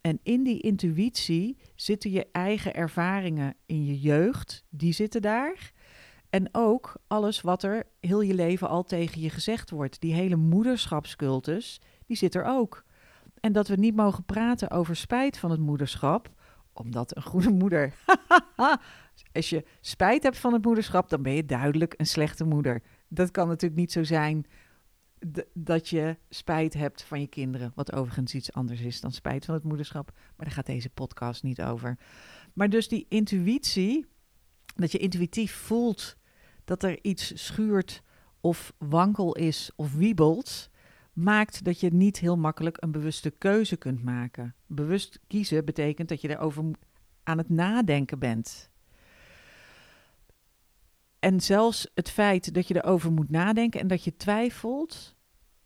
En 0.00 0.20
in 0.22 0.42
die 0.42 0.60
intuïtie 0.60 1.58
zitten 1.74 2.10
je 2.10 2.26
eigen 2.32 2.74
ervaringen 2.74 3.54
in 3.66 3.84
je 3.84 4.00
jeugd, 4.00 4.64
die 4.68 4.92
zitten 4.92 5.22
daar. 5.22 5.72
En 6.30 6.48
ook 6.52 6.96
alles 7.06 7.40
wat 7.40 7.62
er 7.62 7.86
heel 8.00 8.20
je 8.20 8.34
leven 8.34 8.68
al 8.68 8.84
tegen 8.84 9.20
je 9.20 9.30
gezegd 9.30 9.70
wordt. 9.70 10.00
Die 10.00 10.14
hele 10.14 10.36
moederschapscultus, 10.36 11.80
die 12.08 12.16
zit 12.16 12.34
er 12.34 12.44
ook. 12.44 12.84
En 13.40 13.52
dat 13.52 13.68
we 13.68 13.74
niet 13.74 13.96
mogen 13.96 14.24
praten 14.24 14.70
over 14.70 14.96
spijt 14.96 15.38
van 15.38 15.50
het 15.50 15.60
moederschap, 15.60 16.30
omdat 16.72 17.16
een 17.16 17.22
goede 17.22 17.50
moeder. 17.50 17.94
Als 19.32 19.50
je 19.50 19.64
spijt 19.80 20.22
hebt 20.22 20.38
van 20.38 20.52
het 20.52 20.64
moederschap, 20.64 21.08
dan 21.08 21.22
ben 21.22 21.32
je 21.32 21.44
duidelijk 21.44 21.94
een 21.96 22.06
slechte 22.06 22.44
moeder. 22.44 22.82
Dat 23.08 23.30
kan 23.30 23.48
natuurlijk 23.48 23.80
niet 23.80 23.92
zo 23.92 24.02
zijn 24.02 24.46
dat 25.52 25.88
je 25.88 26.16
spijt 26.28 26.74
hebt 26.74 27.02
van 27.02 27.20
je 27.20 27.26
kinderen. 27.26 27.72
Wat 27.74 27.92
overigens 27.92 28.34
iets 28.34 28.52
anders 28.52 28.80
is 28.80 29.00
dan 29.00 29.12
spijt 29.12 29.44
van 29.44 29.54
het 29.54 29.64
moederschap. 29.64 30.12
Maar 30.14 30.46
daar 30.46 30.54
gaat 30.54 30.66
deze 30.66 30.90
podcast 30.90 31.42
niet 31.42 31.62
over. 31.62 31.98
Maar 32.52 32.68
dus 32.68 32.88
die 32.88 33.06
intuïtie, 33.08 34.06
dat 34.74 34.92
je 34.92 34.98
intuïtief 34.98 35.52
voelt 35.52 36.16
dat 36.64 36.82
er 36.82 36.98
iets 37.02 37.46
schuurt 37.46 38.02
of 38.40 38.72
wankel 38.78 39.34
is 39.34 39.70
of 39.76 39.94
wiebelt, 39.94 40.70
maakt 41.18 41.64
dat 41.64 41.80
je 41.80 41.92
niet 41.92 42.18
heel 42.18 42.36
makkelijk 42.36 42.76
een 42.80 42.90
bewuste 42.90 43.30
keuze 43.30 43.76
kunt 43.76 44.04
maken. 44.04 44.54
Bewust 44.66 45.20
kiezen 45.26 45.64
betekent 45.64 46.08
dat 46.08 46.20
je 46.20 46.28
erover 46.28 46.64
aan 47.22 47.38
het 47.38 47.48
nadenken 47.48 48.18
bent. 48.18 48.70
En 51.18 51.40
zelfs 51.40 51.90
het 51.94 52.10
feit 52.10 52.54
dat 52.54 52.68
je 52.68 52.76
erover 52.76 53.12
moet 53.12 53.30
nadenken 53.30 53.80
en 53.80 53.86
dat 53.86 54.04
je 54.04 54.16
twijfelt, 54.16 55.16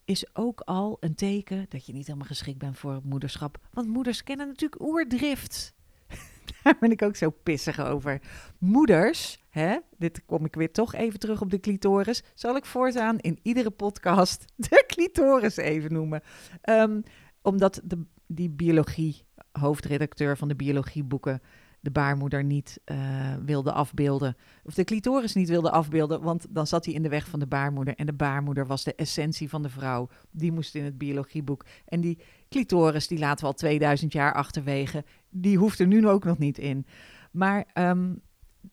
is 0.04 0.36
ook 0.36 0.60
al 0.60 0.96
een 1.00 1.14
teken 1.14 1.66
dat 1.68 1.86
je 1.86 1.92
niet 1.92 2.06
helemaal 2.06 2.26
geschikt 2.26 2.58
bent 2.58 2.78
voor 2.78 3.00
moederschap. 3.04 3.58
Want 3.70 3.88
moeders 3.88 4.22
kennen 4.22 4.46
natuurlijk 4.46 4.82
oerdrift. 4.82 5.74
Daar 6.62 6.76
ben 6.80 6.90
ik 6.90 7.02
ook 7.02 7.16
zo 7.16 7.30
pissig 7.30 7.80
over. 7.80 8.20
Moeders, 8.58 9.41
hè, 9.52 9.78
dit 9.98 10.24
kom 10.24 10.44
ik 10.44 10.54
weer 10.54 10.72
toch 10.72 10.94
even 10.94 11.18
terug 11.18 11.40
op 11.40 11.50
de 11.50 11.60
clitoris. 11.60 12.22
Zal 12.34 12.56
ik 12.56 12.64
voortaan 12.64 13.18
in 13.18 13.38
iedere 13.42 13.70
podcast 13.70 14.44
de 14.68 14.84
clitoris 14.86 15.56
even 15.56 15.92
noemen. 15.92 16.22
Um, 16.64 17.02
omdat 17.42 17.80
de, 17.84 18.04
die 18.26 18.50
biologie, 18.50 19.24
hoofdredacteur 19.52 20.36
van 20.36 20.48
de 20.48 20.56
biologieboeken, 20.56 21.40
de 21.80 21.90
baarmoeder 21.90 22.44
niet 22.44 22.80
uh, 22.84 23.34
wilde 23.44 23.72
afbeelden. 23.72 24.36
Of 24.64 24.74
de 24.74 24.84
clitoris 24.84 25.34
niet 25.34 25.48
wilde 25.48 25.70
afbeelden, 25.70 26.22
want 26.22 26.46
dan 26.50 26.66
zat 26.66 26.84
hij 26.84 26.94
in 26.94 27.02
de 27.02 27.08
weg 27.08 27.28
van 27.28 27.40
de 27.40 27.46
baarmoeder. 27.46 27.94
En 27.94 28.06
de 28.06 28.12
baarmoeder 28.12 28.66
was 28.66 28.84
de 28.84 28.94
essentie 28.94 29.48
van 29.48 29.62
de 29.62 29.68
vrouw. 29.68 30.08
Die 30.30 30.52
moest 30.52 30.74
in 30.74 30.84
het 30.84 30.98
biologieboek. 30.98 31.64
En 31.84 32.00
die 32.00 32.18
clitoris, 32.48 33.08
die 33.08 33.18
laten 33.18 33.44
we 33.44 33.50
al 33.50 33.56
2000 33.56 34.12
jaar 34.12 34.34
achterwege. 34.34 35.04
Die 35.30 35.58
hoeft 35.58 35.78
er 35.78 35.86
nu 35.86 36.08
ook 36.08 36.24
nog 36.24 36.38
niet 36.38 36.58
in. 36.58 36.86
Maar 37.30 37.66
um, 37.74 38.22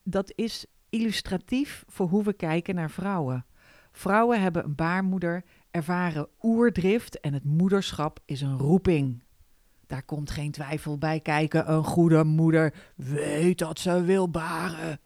dat 0.03 0.31
is 0.35 0.65
illustratief 0.89 1.83
voor 1.87 2.07
hoe 2.07 2.23
we 2.23 2.33
kijken 2.33 2.75
naar 2.75 2.91
vrouwen. 2.91 3.45
Vrouwen 3.91 4.41
hebben 4.41 4.63
een 4.63 4.75
baarmoeder, 4.75 5.43
ervaren 5.71 6.27
oerdrift 6.41 7.19
en 7.19 7.33
het 7.33 7.43
moederschap 7.43 8.19
is 8.25 8.41
een 8.41 8.57
roeping. 8.57 9.23
Daar 9.87 10.03
komt 10.03 10.31
geen 10.31 10.51
twijfel 10.51 10.97
bij 10.97 11.19
kijken. 11.19 11.71
Een 11.71 11.83
goede 11.83 12.23
moeder 12.23 12.91
weet 12.95 13.57
dat 13.57 13.79
ze 13.79 14.03
wil 14.03 14.29
baren. 14.29 14.99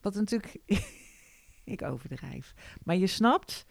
Wat 0.00 0.14
natuurlijk, 0.14 0.56
ik 1.64 1.82
overdrijf. 1.82 2.54
Maar 2.82 2.96
je 2.96 3.06
snapt, 3.06 3.66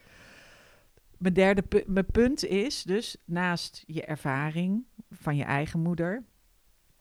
mijn 1.18 1.34
derde 1.34 1.84
mijn 1.86 2.06
punt 2.06 2.44
is 2.44 2.82
dus 2.82 3.16
naast 3.24 3.84
je 3.86 4.04
ervaring 4.04 4.84
van 5.10 5.36
je 5.36 5.44
eigen 5.44 5.80
moeder, 5.80 6.24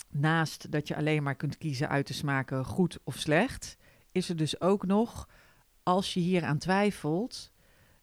naast 0.10 0.72
dat 0.72 0.88
je 0.88 0.96
alleen 0.96 1.24
maar 1.24 1.36
kunt 1.36 1.58
kiezen 1.58 1.90
uit 1.90 2.06
te 2.06 2.14
smaken 2.14 2.66
goed 2.66 3.00
of 3.04 3.16
slecht, 3.16 3.78
is 4.12 4.30
er 4.30 4.36
dus 4.36 4.62
ook 4.62 4.86
nog, 4.86 5.30
als 5.84 6.14
je 6.14 6.20
hier 6.20 6.44
aan 6.44 6.58
twijfelt, 6.58 7.52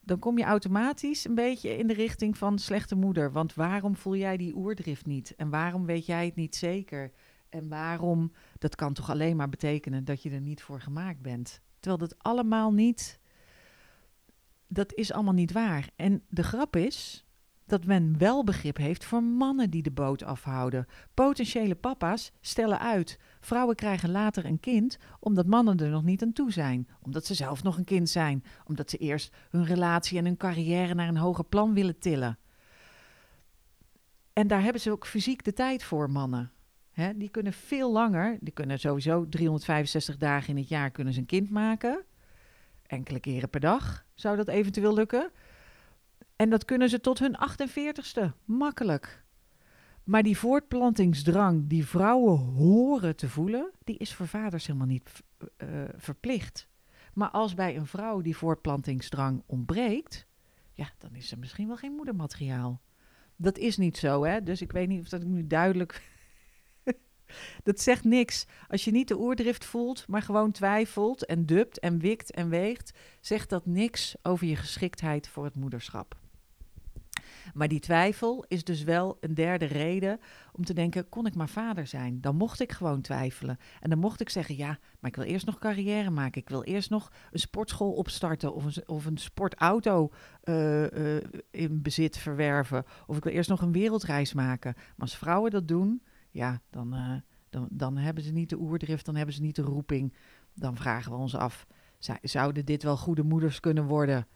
dan 0.01 0.19
kom 0.19 0.39
je 0.39 0.45
automatisch 0.45 1.25
een 1.25 1.35
beetje 1.35 1.77
in 1.77 1.87
de 1.87 1.95
richting 1.95 2.39
van 2.39 2.59
slechte 2.59 2.95
moeder. 2.95 3.33
Want 3.33 3.55
waarom 3.55 3.97
voel 3.97 4.17
jij 4.17 4.37
die 4.37 4.57
oerdrift 4.57 5.07
niet? 5.07 5.35
En 5.35 5.51
waarom 5.51 5.87
weet 5.87 6.07
jij 6.07 6.25
het 6.25 6.35
niet 6.35 6.57
zeker? 6.57 7.13
En 7.49 7.69
waarom, 7.69 8.33
dat 8.59 8.75
kan 8.75 8.93
toch 8.93 9.11
alleen 9.11 9.37
maar 9.37 9.49
betekenen 9.49 10.05
dat 10.05 10.23
je 10.23 10.31
er 10.31 10.41
niet 10.41 10.63
voor 10.63 10.81
gemaakt 10.81 11.21
bent. 11.23 11.61
Terwijl 11.81 12.09
dat 12.09 12.23
allemaal 12.23 12.73
niet, 12.73 13.21
dat 14.69 14.95
is 14.95 15.13
allemaal 15.13 15.35
niet 15.35 15.53
waar. 15.53 15.91
En 15.97 16.23
de 16.29 16.43
grap 16.43 16.77
is, 16.77 17.26
dat 17.67 17.85
men 17.85 18.19
wel 18.19 18.45
begrip 18.45 18.77
heeft 18.77 19.05
voor 19.05 19.23
mannen 19.23 19.71
die 19.71 19.83
de 19.83 19.91
boot 19.91 20.23
afhouden. 20.23 20.87
Potentiële 21.15 21.75
papa's 21.75 22.33
stellen 22.41 22.79
uit. 22.79 23.19
Vrouwen 23.41 23.77
krijgen 23.77 24.11
later 24.11 24.45
een 24.45 24.61
kind 24.61 24.99
omdat 25.21 25.47
mannen 25.47 25.79
er 25.79 25.89
nog 25.89 26.03
niet 26.03 26.23
aan 26.23 26.33
toe 26.33 26.53
zijn. 26.53 26.89
Omdat 27.03 27.27
ze 27.27 27.35
zelf 27.35 27.63
nog 27.63 27.77
een 27.79 27.85
kind 27.85 28.09
zijn. 28.09 28.45
Omdat 28.65 28.91
ze 28.91 28.97
eerst 28.97 29.35
hun 29.51 29.65
relatie 29.65 30.19
en 30.19 30.25
hun 30.25 30.37
carrière 30.37 30.95
naar 30.95 31.09
een 31.09 31.17
hoger 31.17 31.45
plan 31.45 31.75
willen 31.75 31.99
tillen. 31.99 32.39
En 34.33 34.47
daar 34.47 34.63
hebben 34.63 34.81
ze 34.81 34.91
ook 34.91 35.07
fysiek 35.07 35.45
de 35.45 35.53
tijd 35.53 35.83
voor, 35.83 36.11
mannen. 36.11 36.51
die 37.17 37.29
kunnen 37.29 37.53
veel 37.53 37.93
langer, 37.93 38.39
die 38.41 38.53
kunnen 38.53 38.79
sowieso 38.79 39.29
365 39.29 40.17
dagen 40.17 40.49
in 40.49 40.57
het 40.57 40.69
jaar 40.69 40.91
kunnen 40.91 41.13
ze 41.13 41.21
een 41.21 41.27
kind 41.27 41.51
maken. 41.51 42.05
Enkele 42.87 43.21
keren 43.21 43.51
per 43.51 43.61
dag 43.61 44.05
zou 44.15 44.37
dat 44.37 44.49
eventueel 44.49 44.95
lukken. 44.95 45.31
En 46.37 46.51
dat 46.51 46.65
kunnen 46.65 46.89
ze 46.89 47.01
tot 47.01 47.19
hun 47.19 47.37
48ste, 47.51 48.33
makkelijk. 48.45 49.25
Maar 50.05 50.23
die 50.23 50.39
voortplantingsdrang 50.39 51.67
die 51.67 51.87
vrouwen 51.87 52.39
horen 52.39 53.17
te 53.17 53.29
voelen, 53.29 53.71
die 53.85 53.97
is 53.97 54.15
voor 54.15 54.29
vaders 54.29 54.67
helemaal 54.67 54.87
niet 54.87 55.11
uh, 55.59 55.69
verplicht. 55.97 56.69
Maar 57.15 57.31
als 57.31 57.55
bij 57.55 57.77
een 57.77 57.87
vrouw 57.87 58.21
die 58.21 58.37
voortplantingsdrang 58.37 59.43
ontbreekt, 59.47 60.27
ja, 60.73 60.91
dan 60.99 61.15
is 61.15 61.29
ze 61.29 61.37
misschien 61.37 61.67
wel 61.67 61.77
geen 61.77 61.93
moedermateriaal. 61.93 62.81
Dat 63.37 63.59
is 63.59 63.77
niet 63.77 63.97
zo, 63.97 64.25
hè? 64.25 64.43
Dus 64.43 64.61
ik 64.61 64.73
weet 64.73 64.89
niet 64.89 65.01
of 65.01 65.09
dat 65.09 65.23
ik 65.23 65.29
nu 65.29 65.47
duidelijk. 65.47 66.03
dat 67.63 67.81
zegt 67.81 68.05
niks. 68.05 68.47
Als 68.69 68.85
je 68.85 68.91
niet 68.91 69.09
de 69.09 69.19
oerdrift 69.19 69.65
voelt, 69.65 70.09
maar 70.09 70.23
gewoon 70.23 70.51
twijfelt 70.51 71.25
en 71.25 71.47
dubt 71.47 71.79
en 71.79 71.99
wikt 71.99 72.31
en 72.31 72.49
weegt, 72.49 72.99
zegt 73.21 73.49
dat 73.49 73.67
niks 73.67 74.15
over 74.23 74.47
je 74.47 74.57
geschiktheid 74.57 75.29
voor 75.29 75.45
het 75.45 75.57
moederschap. 75.57 76.17
Maar 77.55 77.69
die 77.69 77.81
twijfel 77.81 78.45
is 78.49 78.65
dus 78.65 78.83
wel 78.83 79.17
een 79.21 79.35
derde 79.35 79.65
reden 79.65 80.21
om 80.53 80.65
te 80.65 80.75
denken: 80.75 81.09
kon 81.09 81.27
ik 81.27 81.35
maar 81.35 81.49
vader 81.49 81.87
zijn? 81.87 82.21
Dan 82.21 82.37
mocht 82.37 82.61
ik 82.61 82.73
gewoon 82.73 83.01
twijfelen. 83.01 83.59
En 83.81 83.91
dan 83.91 83.99
mocht 83.99 84.21
ik 84.21 84.31
zeggen: 84.31 84.57
ja, 84.57 84.79
maar 85.01 85.11
ik 85.11 85.17
wil 85.17 85.25
eerst 85.25 85.47
nog 85.47 85.59
carrière 85.59 86.11
maken. 86.11 86.41
Ik 86.41 86.49
wil 86.49 86.63
eerst 86.63 86.91
nog 86.91 87.13
een 87.31 87.39
sportschool 87.39 87.93
opstarten 87.93 88.55
of 88.55 88.65
een, 88.65 88.89
of 88.89 89.07
een 89.07 89.19
sportauto 89.19 90.13
uh, 90.45 90.91
uh, 90.91 91.23
in 91.51 91.83
bezit 91.83 92.19
verwerven. 92.19 92.85
Of 93.07 93.17
ik 93.17 93.25
wil 93.25 93.33
eerst 93.33 93.49
nog 93.49 93.63
een 93.63 93.73
wereldreis 93.73 94.33
maken. 94.33 94.73
Maar 94.75 94.95
als 94.97 95.17
vrouwen 95.17 95.51
dat 95.51 95.69
doen, 95.69 96.03
ja, 96.31 96.61
dan, 96.71 96.95
uh, 96.95 97.13
dan, 97.51 97.69
dan 97.71 97.97
hebben 97.97 98.25
ze 98.25 98.33
niet 98.33 98.51
de 98.51 98.59
oerdrift, 98.59 99.05
dan 99.05 99.17
hebben 99.17 99.35
ze 99.35 99.43
niet 99.43 99.57
de 99.57 99.63
roeping. 99.63 100.15
Dan 100.55 100.77
vragen 100.77 101.13
we 101.13 101.19
ons 101.19 101.35
af: 101.35 101.67
zouden 102.23 102.65
dit 102.65 102.83
wel 102.83 102.97
goede 102.97 103.23
moeders 103.23 103.61
kunnen 103.61 103.85
worden? 103.85 104.27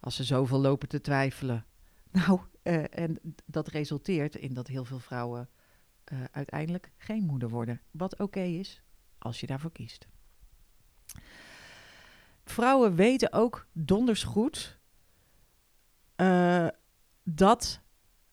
Als 0.00 0.16
ze 0.16 0.24
zoveel 0.24 0.60
lopen 0.60 0.88
te 0.88 1.00
twijfelen. 1.00 1.64
Nou, 2.26 2.40
uh, 2.62 2.98
en 2.98 3.20
dat 3.46 3.68
resulteert 3.68 4.34
in 4.34 4.54
dat 4.54 4.66
heel 4.66 4.84
veel 4.84 4.98
vrouwen 4.98 5.48
uh, 6.12 6.18
uiteindelijk 6.30 6.90
geen 6.96 7.22
moeder 7.22 7.48
worden. 7.48 7.80
Wat 7.90 8.18
oké 8.18 8.40
is, 8.40 8.82
als 9.18 9.40
je 9.40 9.46
daarvoor 9.46 9.72
kiest. 9.72 10.08
Vrouwen 12.44 12.94
weten 12.94 13.32
ook 13.32 13.66
donders 13.72 14.22
goed 14.22 14.78
uh, 16.16 16.66
dat 17.22 17.80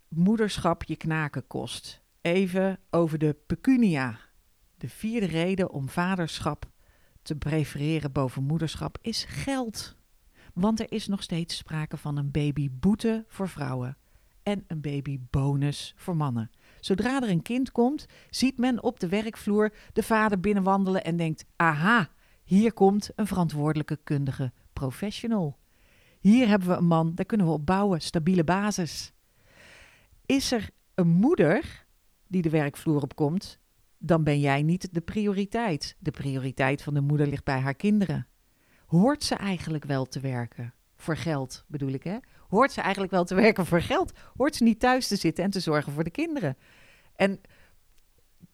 moederschap 0.07 0.83
je 0.83 0.95
knaken 0.95 1.47
kost. 1.47 2.01
Even 2.21 2.79
over 2.89 3.17
de 3.17 3.35
pecunia. 3.47 4.19
De 4.77 4.89
vierde 4.89 5.25
reden 5.25 5.71
om 5.71 5.89
vaderschap 5.89 6.69
te 7.21 7.35
prefereren 7.35 8.11
boven 8.11 8.43
moederschap 8.43 8.97
is 9.01 9.23
geld. 9.23 9.96
Want 10.59 10.79
er 10.79 10.91
is 10.91 11.07
nog 11.07 11.23
steeds 11.23 11.57
sprake 11.57 11.97
van 11.97 12.17
een 12.17 12.31
babyboete 12.31 13.25
voor 13.27 13.49
vrouwen 13.49 13.97
en 14.43 14.63
een 14.67 14.81
babybonus 14.81 15.93
voor 15.97 16.15
mannen. 16.15 16.51
Zodra 16.79 17.21
er 17.21 17.29
een 17.29 17.41
kind 17.41 17.71
komt, 17.71 18.05
ziet 18.29 18.57
men 18.57 18.83
op 18.83 18.99
de 18.99 19.07
werkvloer 19.07 19.73
de 19.93 20.03
vader 20.03 20.39
binnenwandelen 20.39 21.03
en 21.03 21.17
denkt: 21.17 21.45
aha, 21.55 22.09
hier 22.43 22.73
komt 22.73 23.09
een 23.15 23.27
verantwoordelijke 23.27 23.99
kundige 24.03 24.51
professional. 24.73 25.57
Hier 26.19 26.47
hebben 26.47 26.67
we 26.67 26.75
een 26.75 26.85
man, 26.85 27.15
daar 27.15 27.25
kunnen 27.25 27.47
we 27.47 27.53
op 27.53 27.65
bouwen, 27.65 28.01
stabiele 28.01 28.43
basis. 28.43 29.13
Is 30.25 30.51
er 30.51 30.69
een 30.95 31.07
moeder 31.07 31.85
die 32.27 32.41
de 32.41 32.49
werkvloer 32.49 33.01
op 33.01 33.15
komt, 33.15 33.59
dan 33.97 34.23
ben 34.23 34.39
jij 34.39 34.63
niet 34.63 34.93
de 34.93 35.01
prioriteit. 35.01 35.95
De 35.99 36.11
prioriteit 36.11 36.81
van 36.81 36.93
de 36.93 37.01
moeder 37.01 37.27
ligt 37.27 37.43
bij 37.43 37.59
haar 37.59 37.75
kinderen. 37.75 38.27
Hoort 38.87 39.23
ze 39.23 39.35
eigenlijk 39.35 39.85
wel 39.85 40.05
te 40.05 40.19
werken? 40.19 40.73
Voor 40.95 41.17
geld 41.17 41.63
bedoel 41.67 41.91
ik, 41.91 42.03
hè? 42.03 42.17
Hoort 42.47 42.71
ze 42.71 42.81
eigenlijk 42.81 43.11
wel 43.11 43.23
te 43.23 43.35
werken 43.35 43.65
voor 43.65 43.81
geld? 43.81 44.11
Hoort 44.37 44.55
ze 44.55 44.63
niet 44.63 44.79
thuis 44.79 45.07
te 45.07 45.15
zitten 45.15 45.43
en 45.43 45.49
te 45.49 45.59
zorgen 45.59 45.91
voor 45.91 46.03
de 46.03 46.09
kinderen? 46.09 46.57
En 47.15 47.41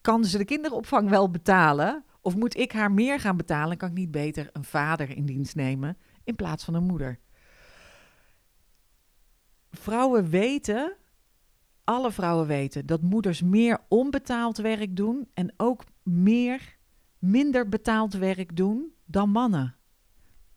kan 0.01 0.25
ze 0.25 0.37
de 0.37 0.45
kinderopvang 0.45 1.09
wel 1.09 1.29
betalen? 1.29 2.03
Of 2.21 2.35
moet 2.35 2.57
ik 2.57 2.71
haar 2.71 2.91
meer 2.91 3.19
gaan 3.19 3.37
betalen? 3.37 3.77
Kan 3.77 3.89
ik 3.89 3.95
niet 3.95 4.11
beter 4.11 4.49
een 4.53 4.63
vader 4.63 5.09
in 5.09 5.25
dienst 5.25 5.55
nemen 5.55 5.97
in 6.23 6.35
plaats 6.35 6.63
van 6.63 6.73
een 6.73 6.83
moeder? 6.83 7.19
Vrouwen 9.71 10.29
weten, 10.29 10.95
alle 11.83 12.11
vrouwen 12.11 12.47
weten, 12.47 12.85
dat 12.85 13.01
moeders 13.01 13.41
meer 13.41 13.79
onbetaald 13.87 14.57
werk 14.57 14.95
doen 14.95 15.29
en 15.33 15.53
ook 15.57 15.83
meer 16.03 16.77
minder 17.19 17.69
betaald 17.69 18.13
werk 18.13 18.55
doen 18.55 18.93
dan 19.05 19.29
mannen. 19.29 19.75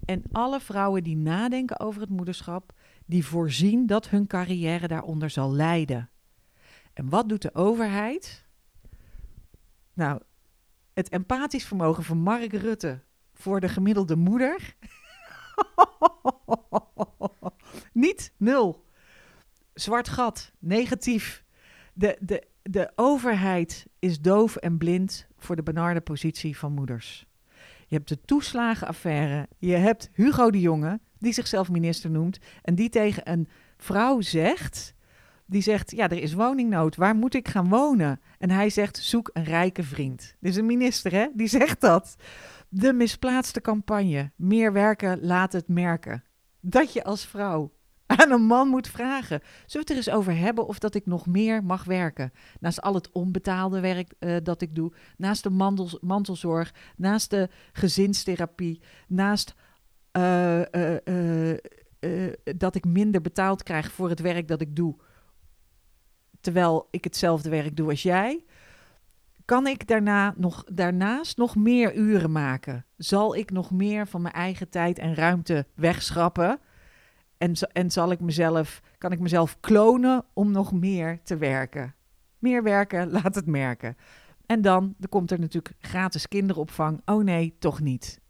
En 0.06 0.22
alle 0.32 0.60
vrouwen 0.60 1.02
die 1.02 1.16
nadenken 1.16 1.80
over 1.80 2.00
het 2.00 2.10
moederschap, 2.10 2.72
die 3.06 3.26
voorzien 3.26 3.86
dat 3.86 4.08
hun 4.08 4.26
carrière 4.26 4.88
daaronder 4.88 5.30
zal 5.30 5.52
lijden. 5.52 6.10
En 6.92 7.08
wat 7.08 7.28
doet 7.28 7.42
de 7.42 7.54
overheid? 7.54 8.44
Nou, 9.92 10.20
het 10.92 11.08
empathisch 11.08 11.64
vermogen 11.64 12.04
van 12.04 12.18
Mark 12.18 12.52
Rutte 12.52 13.02
voor 13.34 13.60
de 13.60 13.68
gemiddelde 13.68 14.16
moeder. 14.16 14.76
Niet 17.92 18.32
nul. 18.36 18.84
Zwart 19.74 20.08
gat, 20.08 20.52
negatief. 20.58 21.44
De, 21.92 22.18
de, 22.20 22.46
de 22.62 22.92
overheid 22.94 23.86
is 23.98 24.20
doof 24.20 24.56
en 24.56 24.78
blind 24.78 25.26
voor 25.36 25.56
de 25.56 25.62
benarde 25.62 26.00
positie 26.00 26.58
van 26.58 26.72
moeders. 26.72 27.26
Je 27.86 27.96
hebt 27.96 28.08
de 28.08 28.20
toeslagenaffaire. 28.20 29.48
Je 29.58 29.74
hebt 29.74 30.10
Hugo 30.12 30.50
de 30.50 30.60
Jonge, 30.60 31.00
die 31.18 31.32
zichzelf 31.32 31.70
minister 31.70 32.10
noemt. 32.10 32.38
En 32.62 32.74
die 32.74 32.88
tegen 32.88 33.30
een 33.30 33.48
vrouw 33.76 34.20
zegt. 34.20 34.94
Die 35.46 35.62
zegt: 35.62 35.90
Ja, 35.90 36.08
er 36.08 36.22
is 36.22 36.32
woningnood. 36.32 36.96
Waar 36.96 37.16
moet 37.16 37.34
ik 37.34 37.48
gaan 37.48 37.68
wonen? 37.68 38.20
En 38.38 38.50
hij 38.50 38.70
zegt: 38.70 38.96
Zoek 38.96 39.30
een 39.32 39.44
rijke 39.44 39.82
vriend. 39.82 40.36
Is 40.40 40.56
een 40.56 40.66
minister, 40.66 41.12
hè? 41.12 41.26
Die 41.34 41.48
zegt 41.48 41.80
dat. 41.80 42.16
De 42.68 42.92
misplaatste 42.92 43.60
campagne. 43.60 44.30
Meer 44.36 44.72
werken, 44.72 45.24
laat 45.24 45.52
het 45.52 45.68
merken. 45.68 46.24
Dat 46.60 46.92
je 46.92 47.04
als 47.04 47.26
vrouw 47.26 47.75
aan 48.06 48.30
een 48.30 48.42
man 48.42 48.68
moet 48.68 48.88
vragen. 48.88 49.40
Zullen 49.66 49.66
we 49.66 49.78
het 49.78 49.90
er 49.90 49.96
eens 49.96 50.10
over 50.10 50.36
hebben 50.36 50.66
of 50.66 50.78
dat 50.78 50.94
ik 50.94 51.06
nog 51.06 51.26
meer 51.26 51.64
mag 51.64 51.84
werken? 51.84 52.32
Naast 52.60 52.80
al 52.80 52.94
het 52.94 53.12
onbetaalde 53.12 53.80
werk 53.80 54.14
uh, 54.20 54.36
dat 54.42 54.60
ik 54.60 54.74
doe, 54.74 54.92
naast 55.16 55.42
de 55.42 55.76
mantelzorg, 56.00 56.74
naast 56.96 57.30
de 57.30 57.48
gezinstherapie, 57.72 58.82
naast 59.08 59.54
uh, 60.12 60.60
uh, 61.04 61.56
dat 62.56 62.74
ik 62.74 62.84
minder 62.84 63.20
betaald 63.20 63.62
krijg 63.62 63.92
voor 63.92 64.08
het 64.08 64.20
werk 64.20 64.48
dat 64.48 64.60
ik 64.60 64.76
doe, 64.76 64.96
terwijl 66.40 66.88
ik 66.90 67.04
hetzelfde 67.04 67.48
werk 67.48 67.76
doe 67.76 67.88
als 67.90 68.02
jij. 68.02 68.44
Kan 69.44 69.66
ik 69.66 69.86
daarna 69.86 70.34
nog, 70.36 70.64
daarnaast 70.72 71.36
nog 71.36 71.56
meer 71.56 71.94
uren 71.94 72.32
maken? 72.32 72.86
Zal 72.96 73.36
ik 73.36 73.50
nog 73.50 73.70
meer 73.70 74.06
van 74.06 74.22
mijn 74.22 74.34
eigen 74.34 74.68
tijd 74.68 74.98
en 74.98 75.14
ruimte 75.14 75.66
wegschrappen? 75.74 76.60
En, 77.38 77.52
en 77.72 77.90
zal 77.90 78.10
ik 78.10 78.20
mezelf, 78.20 78.82
kan 78.98 79.12
ik 79.12 79.20
mezelf 79.20 79.60
klonen 79.60 80.24
om 80.32 80.50
nog 80.50 80.72
meer 80.72 81.22
te 81.22 81.36
werken? 81.36 81.94
Meer 82.38 82.62
werken, 82.62 83.10
laat 83.20 83.34
het 83.34 83.46
merken. 83.46 83.96
En 84.46 84.62
dan, 84.62 84.94
er 85.00 85.08
komt 85.08 85.30
er 85.30 85.40
natuurlijk 85.40 85.74
gratis 85.78 86.28
kinderopvang. 86.28 87.00
Oh 87.04 87.24
nee, 87.24 87.56
toch 87.58 87.80
niet. 87.80 88.20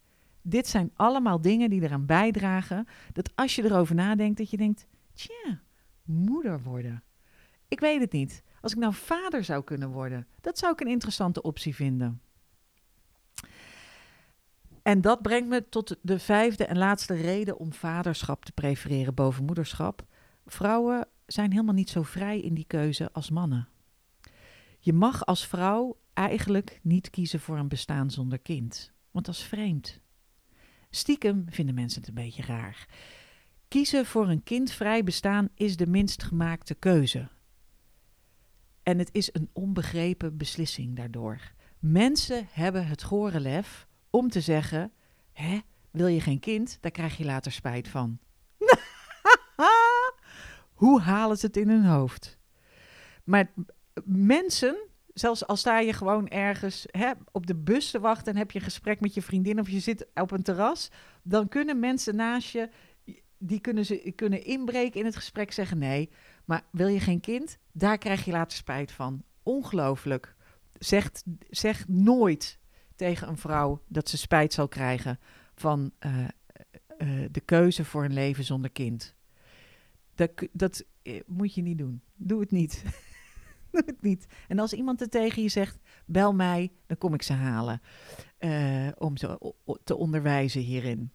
Dit 0.42 0.66
zijn 0.66 0.90
allemaal 0.94 1.40
dingen 1.40 1.70
die 1.70 1.82
eraan 1.82 2.06
bijdragen 2.06 2.86
dat 3.12 3.30
als 3.34 3.54
je 3.54 3.64
erover 3.64 3.94
nadenkt, 3.94 4.38
dat 4.38 4.50
je 4.50 4.56
denkt, 4.56 4.86
tja, 5.12 5.60
moeder 6.04 6.62
worden. 6.62 7.02
Ik 7.68 7.80
weet 7.80 8.00
het 8.00 8.12
niet. 8.12 8.42
Als 8.60 8.72
ik 8.72 8.78
nou 8.78 8.94
vader 8.94 9.44
zou 9.44 9.64
kunnen 9.64 9.90
worden, 9.90 10.26
dat 10.40 10.58
zou 10.58 10.72
ik 10.72 10.80
een 10.80 10.86
interessante 10.86 11.42
optie 11.42 11.74
vinden. 11.74 12.20
En 14.86 15.00
dat 15.00 15.22
brengt 15.22 15.48
me 15.48 15.68
tot 15.68 15.96
de 16.02 16.18
vijfde 16.18 16.64
en 16.64 16.78
laatste 16.78 17.14
reden 17.14 17.58
om 17.58 17.72
vaderschap 17.72 18.44
te 18.44 18.52
prefereren 18.52 19.14
boven 19.14 19.44
moederschap. 19.44 20.06
Vrouwen 20.44 21.08
zijn 21.26 21.50
helemaal 21.50 21.74
niet 21.74 21.90
zo 21.90 22.02
vrij 22.02 22.40
in 22.40 22.54
die 22.54 22.64
keuze 22.66 23.12
als 23.12 23.30
mannen. 23.30 23.68
Je 24.78 24.92
mag 24.92 25.24
als 25.24 25.46
vrouw 25.46 25.98
eigenlijk 26.12 26.80
niet 26.82 27.10
kiezen 27.10 27.40
voor 27.40 27.58
een 27.58 27.68
bestaan 27.68 28.10
zonder 28.10 28.38
kind, 28.38 28.92
want 29.10 29.26
dat 29.26 29.34
is 29.34 29.42
vreemd. 29.42 30.00
Stiekem 30.90 31.44
vinden 31.48 31.74
mensen 31.74 32.00
het 32.00 32.08
een 32.08 32.14
beetje 32.14 32.42
raar. 32.42 32.88
Kiezen 33.68 34.06
voor 34.06 34.28
een 34.28 34.42
kindvrij 34.42 35.04
bestaan 35.04 35.48
is 35.54 35.76
de 35.76 35.86
minst 35.86 36.22
gemaakte 36.22 36.74
keuze. 36.74 37.28
En 38.82 38.98
het 38.98 39.08
is 39.12 39.34
een 39.34 39.50
onbegrepen 39.52 40.36
beslissing 40.36 40.96
daardoor. 40.96 41.40
Mensen 41.78 42.46
hebben 42.50 42.86
het 42.86 43.02
gore 43.02 43.40
lef 43.40 43.86
om 44.16 44.28
te 44.28 44.40
zeggen: 44.40 44.92
hè, 45.32 45.60
wil 45.90 46.06
je 46.06 46.20
geen 46.20 46.40
kind? 46.40 46.78
Daar 46.80 46.90
krijg 46.90 47.16
je 47.16 47.24
later 47.24 47.52
spijt 47.52 47.88
van. 47.88 48.18
Hoe 50.74 51.00
halen 51.00 51.36
ze 51.36 51.46
het 51.46 51.56
in 51.56 51.68
hun 51.68 51.84
hoofd? 51.84 52.38
Maar 53.24 53.52
mensen, 54.04 54.76
zelfs 55.14 55.46
al 55.46 55.56
sta 55.56 55.78
je 55.78 55.92
gewoon 55.92 56.28
ergens 56.28 56.86
hè, 56.90 57.10
op 57.32 57.46
de 57.46 57.54
bus 57.54 57.90
te 57.90 58.00
wachten 58.00 58.32
en 58.32 58.38
heb 58.38 58.50
je 58.50 58.58
een 58.58 58.64
gesprek 58.64 59.00
met 59.00 59.14
je 59.14 59.22
vriendin 59.22 59.60
of 59.60 59.70
je 59.70 59.80
zit 59.80 60.06
op 60.14 60.30
een 60.30 60.42
terras, 60.42 60.90
dan 61.22 61.48
kunnen 61.48 61.78
mensen 61.78 62.16
naast 62.16 62.50
je, 62.50 62.68
die 63.38 63.60
kunnen, 63.60 63.84
ze, 63.84 64.12
kunnen 64.14 64.44
inbreken 64.44 65.00
in 65.00 65.06
het 65.06 65.16
gesprek, 65.16 65.52
zeggen 65.52 65.78
nee, 65.78 66.10
maar 66.44 66.62
wil 66.70 66.88
je 66.88 67.00
geen 67.00 67.20
kind? 67.20 67.58
Daar 67.72 67.98
krijg 67.98 68.24
je 68.24 68.30
later 68.30 68.56
spijt 68.56 68.92
van. 68.92 69.22
Ongelooflijk. 69.42 70.34
Zegt, 70.78 71.24
zeg 71.50 71.88
nooit 71.88 72.58
tegen 72.96 73.28
een 73.28 73.36
vrouw 73.36 73.82
dat 73.88 74.08
ze 74.08 74.18
spijt 74.18 74.52
zal 74.52 74.68
krijgen 74.68 75.18
van 75.54 75.92
uh, 76.00 76.18
uh, 76.98 77.24
de 77.30 77.40
keuze 77.40 77.84
voor 77.84 78.04
een 78.04 78.12
leven 78.12 78.44
zonder 78.44 78.70
kind. 78.70 79.14
Dat, 80.14 80.30
dat 80.52 80.84
moet 81.26 81.54
je 81.54 81.62
niet 81.62 81.78
doen. 81.78 82.02
Doe 82.14 82.40
het 82.40 82.50
niet. 82.50 82.84
Doe 83.72 83.82
het 83.86 84.02
niet. 84.02 84.26
En 84.48 84.58
als 84.58 84.72
iemand 84.72 85.00
er 85.00 85.08
tegen 85.08 85.42
je 85.42 85.48
zegt, 85.48 85.78
bel 86.06 86.34
mij, 86.34 86.72
dan 86.86 86.98
kom 86.98 87.14
ik 87.14 87.22
ze 87.22 87.32
halen. 87.32 87.80
om 88.98 89.16
ze 89.16 89.54
te 89.84 89.96
onderwijzen 89.96 90.60
hierin 90.60 91.10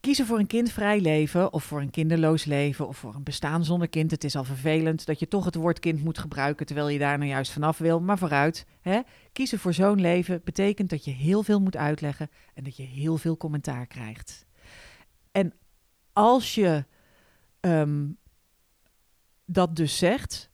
kiezen 0.00 0.26
voor 0.26 0.38
een 0.38 0.46
kindvrij 0.46 1.00
leven 1.00 1.52
of 1.52 1.64
voor 1.64 1.80
een 1.80 1.90
kinderloos 1.90 2.44
leven 2.44 2.88
of 2.88 2.96
voor 2.96 3.14
een 3.14 3.22
bestaan 3.22 3.64
zonder 3.64 3.88
kind. 3.88 4.10
Het 4.10 4.24
is 4.24 4.36
al 4.36 4.44
vervelend 4.44 5.06
dat 5.06 5.18
je 5.18 5.28
toch 5.28 5.44
het 5.44 5.54
woord 5.54 5.78
kind 5.78 6.04
moet 6.04 6.18
gebruiken 6.18 6.66
terwijl 6.66 6.88
je 6.88 6.98
daar 6.98 7.18
nou 7.18 7.30
juist 7.30 7.52
vanaf 7.52 7.78
wil. 7.78 8.00
Maar 8.00 8.18
vooruit, 8.18 8.66
hè? 8.80 9.00
kiezen 9.32 9.58
voor 9.58 9.74
zo'n 9.74 10.00
leven 10.00 10.40
betekent 10.44 10.90
dat 10.90 11.04
je 11.04 11.10
heel 11.10 11.42
veel 11.42 11.60
moet 11.60 11.76
uitleggen 11.76 12.30
en 12.54 12.64
dat 12.64 12.76
je 12.76 12.82
heel 12.82 13.16
veel 13.16 13.36
commentaar 13.36 13.86
krijgt. 13.86 14.46
En 15.32 15.52
als 16.12 16.54
je 16.54 16.84
um, 17.60 18.18
dat 19.44 19.76
dus 19.76 19.98
zegt, 19.98 20.50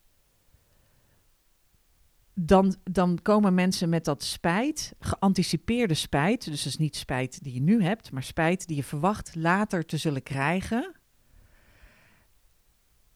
dan, 2.35 2.75
dan 2.91 3.19
komen 3.23 3.55
mensen 3.55 3.89
met 3.89 4.05
dat 4.05 4.23
spijt, 4.23 4.95
geanticipeerde 4.99 5.95
spijt. 5.95 6.45
Dus 6.45 6.63
dat 6.63 6.73
is 6.73 6.79
niet 6.79 6.97
spijt 6.97 7.43
die 7.43 7.55
je 7.55 7.61
nu 7.61 7.83
hebt, 7.83 8.13
maar 8.13 8.23
spijt 8.23 8.67
die 8.67 8.77
je 8.77 8.85
verwacht 8.85 9.35
later 9.35 9.85
te 9.85 9.97
zullen 9.97 10.23
krijgen. 10.23 10.93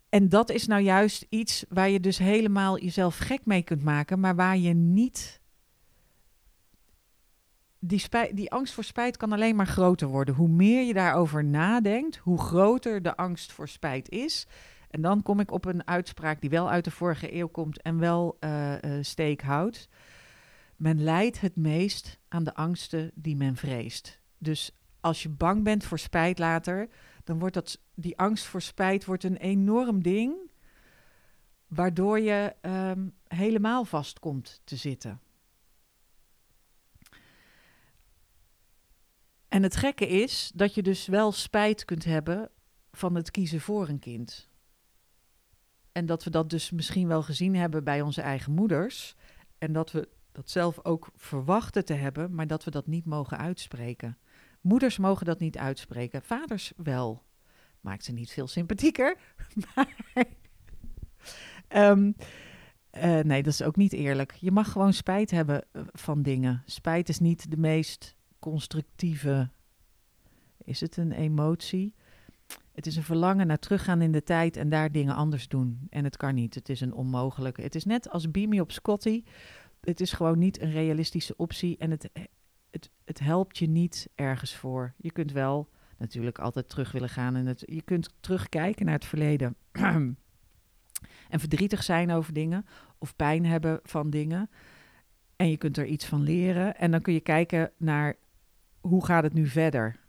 En 0.08 0.28
dat 0.28 0.50
is 0.50 0.66
nou 0.66 0.82
juist 0.82 1.26
iets 1.28 1.64
waar 1.68 1.88
je 1.88 2.00
dus 2.00 2.18
helemaal 2.18 2.78
jezelf 2.78 3.18
gek 3.18 3.46
mee 3.46 3.62
kunt 3.62 3.82
maken, 3.82 4.20
maar 4.20 4.36
waar 4.36 4.56
je 4.56 4.74
niet. 4.74 5.40
Die, 7.78 7.98
spijt, 7.98 8.36
die 8.36 8.50
angst 8.50 8.74
voor 8.74 8.84
spijt 8.84 9.16
kan 9.16 9.32
alleen 9.32 9.56
maar 9.56 9.66
groter 9.66 10.08
worden. 10.08 10.34
Hoe 10.34 10.48
meer 10.48 10.82
je 10.86 10.92
daarover 10.92 11.44
nadenkt, 11.44 12.16
hoe 12.16 12.40
groter 12.40 13.02
de 13.02 13.16
angst 13.16 13.52
voor 13.52 13.68
spijt 13.68 14.08
is. 14.08 14.46
En 14.90 15.00
dan 15.02 15.22
kom 15.22 15.40
ik 15.40 15.50
op 15.50 15.64
een 15.64 15.86
uitspraak 15.86 16.40
die 16.40 16.50
wel 16.50 16.70
uit 16.70 16.84
de 16.84 16.90
vorige 16.90 17.34
eeuw 17.34 17.48
komt 17.48 17.82
en 17.82 17.98
wel 17.98 18.36
uh, 18.40 18.82
uh, 18.82 18.98
steek 19.00 19.42
houdt. 19.42 19.88
Men 20.76 21.02
lijdt 21.02 21.40
het 21.40 21.56
meest 21.56 22.18
aan 22.28 22.44
de 22.44 22.54
angsten 22.54 23.10
die 23.14 23.36
men 23.36 23.56
vreest. 23.56 24.20
Dus 24.38 24.70
als 25.00 25.22
je 25.22 25.28
bang 25.28 25.64
bent 25.64 25.84
voor 25.84 25.98
spijt 25.98 26.38
later, 26.38 26.88
dan 27.24 27.38
wordt 27.38 27.54
dat, 27.54 27.80
die 27.94 28.18
angst 28.18 28.44
voor 28.44 28.62
spijt 28.62 29.04
wordt 29.04 29.24
een 29.24 29.36
enorm 29.36 30.02
ding, 30.02 30.36
waardoor 31.66 32.20
je 32.20 32.54
um, 32.62 33.14
helemaal 33.28 33.84
vast 33.84 34.18
komt 34.18 34.60
te 34.64 34.76
zitten. 34.76 35.20
En 39.48 39.62
het 39.62 39.76
gekke 39.76 40.08
is 40.08 40.52
dat 40.54 40.74
je 40.74 40.82
dus 40.82 41.06
wel 41.06 41.32
spijt 41.32 41.84
kunt 41.84 42.04
hebben 42.04 42.50
van 42.92 43.14
het 43.14 43.30
kiezen 43.30 43.60
voor 43.60 43.88
een 43.88 43.98
kind. 43.98 44.47
En 45.92 46.06
dat 46.06 46.24
we 46.24 46.30
dat 46.30 46.50
dus 46.50 46.70
misschien 46.70 47.08
wel 47.08 47.22
gezien 47.22 47.56
hebben 47.56 47.84
bij 47.84 48.00
onze 48.00 48.20
eigen 48.20 48.52
moeders. 48.52 49.16
En 49.58 49.72
dat 49.72 49.92
we 49.92 50.08
dat 50.32 50.50
zelf 50.50 50.84
ook 50.84 51.10
verwachten 51.16 51.84
te 51.84 51.94
hebben, 51.94 52.34
maar 52.34 52.46
dat 52.46 52.64
we 52.64 52.70
dat 52.70 52.86
niet 52.86 53.04
mogen 53.04 53.38
uitspreken. 53.38 54.18
Moeders 54.60 54.98
mogen 54.98 55.26
dat 55.26 55.38
niet 55.38 55.58
uitspreken, 55.58 56.22
vaders 56.22 56.72
wel. 56.76 57.22
Maakt 57.80 58.04
ze 58.04 58.12
niet 58.12 58.30
veel 58.30 58.46
sympathieker. 58.46 59.18
Maar, 59.74 59.96
um, 61.68 62.14
Eh, 62.90 63.20
nee, 63.20 63.42
dat 63.42 63.52
is 63.52 63.62
ook 63.62 63.76
niet 63.76 63.92
eerlijk. 63.92 64.32
Je 64.32 64.50
mag 64.50 64.72
gewoon 64.72 64.92
spijt 64.92 65.30
hebben 65.30 65.64
eh, 65.72 65.82
van 65.92 66.22
dingen. 66.22 66.62
Spijt 66.64 67.08
is 67.08 67.18
niet 67.18 67.50
de 67.50 67.56
meest 67.56 68.16
constructieve. 68.38 69.50
Is 70.64 70.80
het 70.80 70.96
een 70.96 71.12
emotie? 71.12 71.94
Het 72.72 72.86
is 72.86 72.96
een 72.96 73.02
verlangen 73.02 73.46
naar 73.46 73.58
teruggaan 73.58 74.02
in 74.02 74.12
de 74.12 74.22
tijd 74.22 74.56
en 74.56 74.68
daar 74.68 74.92
dingen 74.92 75.14
anders 75.14 75.48
doen. 75.48 75.86
En 75.90 76.04
het 76.04 76.16
kan 76.16 76.34
niet. 76.34 76.54
Het 76.54 76.68
is 76.68 76.80
een 76.80 76.94
onmogelijke. 76.94 77.62
Het 77.62 77.74
is 77.74 77.84
net 77.84 78.10
als 78.10 78.30
Beamy 78.30 78.58
op 78.58 78.72
Scotty. 78.72 79.24
Het 79.80 80.00
is 80.00 80.12
gewoon 80.12 80.38
niet 80.38 80.60
een 80.60 80.70
realistische 80.70 81.36
optie 81.36 81.76
en 81.76 81.90
het, 81.90 82.10
het, 82.70 82.90
het 83.04 83.18
helpt 83.18 83.58
je 83.58 83.68
niet 83.68 84.08
ergens 84.14 84.54
voor. 84.54 84.94
Je 84.96 85.12
kunt 85.12 85.32
wel 85.32 85.68
natuurlijk 85.96 86.38
altijd 86.38 86.68
terug 86.68 86.92
willen 86.92 87.08
gaan 87.08 87.36
en 87.36 87.46
het, 87.46 87.62
je 87.66 87.82
kunt 87.82 88.14
terugkijken 88.20 88.84
naar 88.84 88.94
het 88.94 89.04
verleden. 89.04 89.56
en 91.32 91.40
verdrietig 91.40 91.82
zijn 91.82 92.10
over 92.10 92.32
dingen 92.32 92.66
of 92.98 93.16
pijn 93.16 93.46
hebben 93.46 93.80
van 93.82 94.10
dingen. 94.10 94.50
En 95.36 95.50
je 95.50 95.56
kunt 95.56 95.76
er 95.76 95.86
iets 95.86 96.06
van 96.06 96.22
leren. 96.22 96.76
En 96.76 96.90
dan 96.90 97.00
kun 97.00 97.12
je 97.12 97.20
kijken 97.20 97.72
naar 97.76 98.16
hoe 98.80 99.04
gaat 99.04 99.22
het 99.22 99.34
nu 99.34 99.46
verder. 99.46 100.00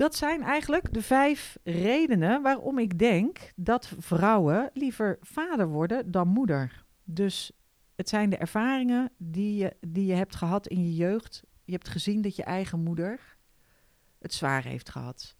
Dat 0.00 0.14
zijn 0.16 0.42
eigenlijk 0.42 0.92
de 0.92 1.02
vijf 1.02 1.58
redenen 1.62 2.42
waarom 2.42 2.78
ik 2.78 2.98
denk 2.98 3.52
dat 3.56 3.92
vrouwen 3.98 4.70
liever 4.74 5.18
vader 5.20 5.68
worden 5.68 6.10
dan 6.10 6.28
moeder. 6.28 6.84
Dus 7.04 7.52
het 7.96 8.08
zijn 8.08 8.30
de 8.30 8.36
ervaringen 8.36 9.10
die 9.18 9.56
je, 9.56 9.76
die 9.80 10.06
je 10.06 10.14
hebt 10.14 10.36
gehad 10.36 10.66
in 10.66 10.84
je 10.84 10.94
jeugd. 10.94 11.42
Je 11.64 11.72
hebt 11.72 11.88
gezien 11.88 12.22
dat 12.22 12.36
je 12.36 12.42
eigen 12.42 12.82
moeder 12.82 13.36
het 14.18 14.34
zwaar 14.34 14.64
heeft 14.64 14.88
gehad. 14.88 15.36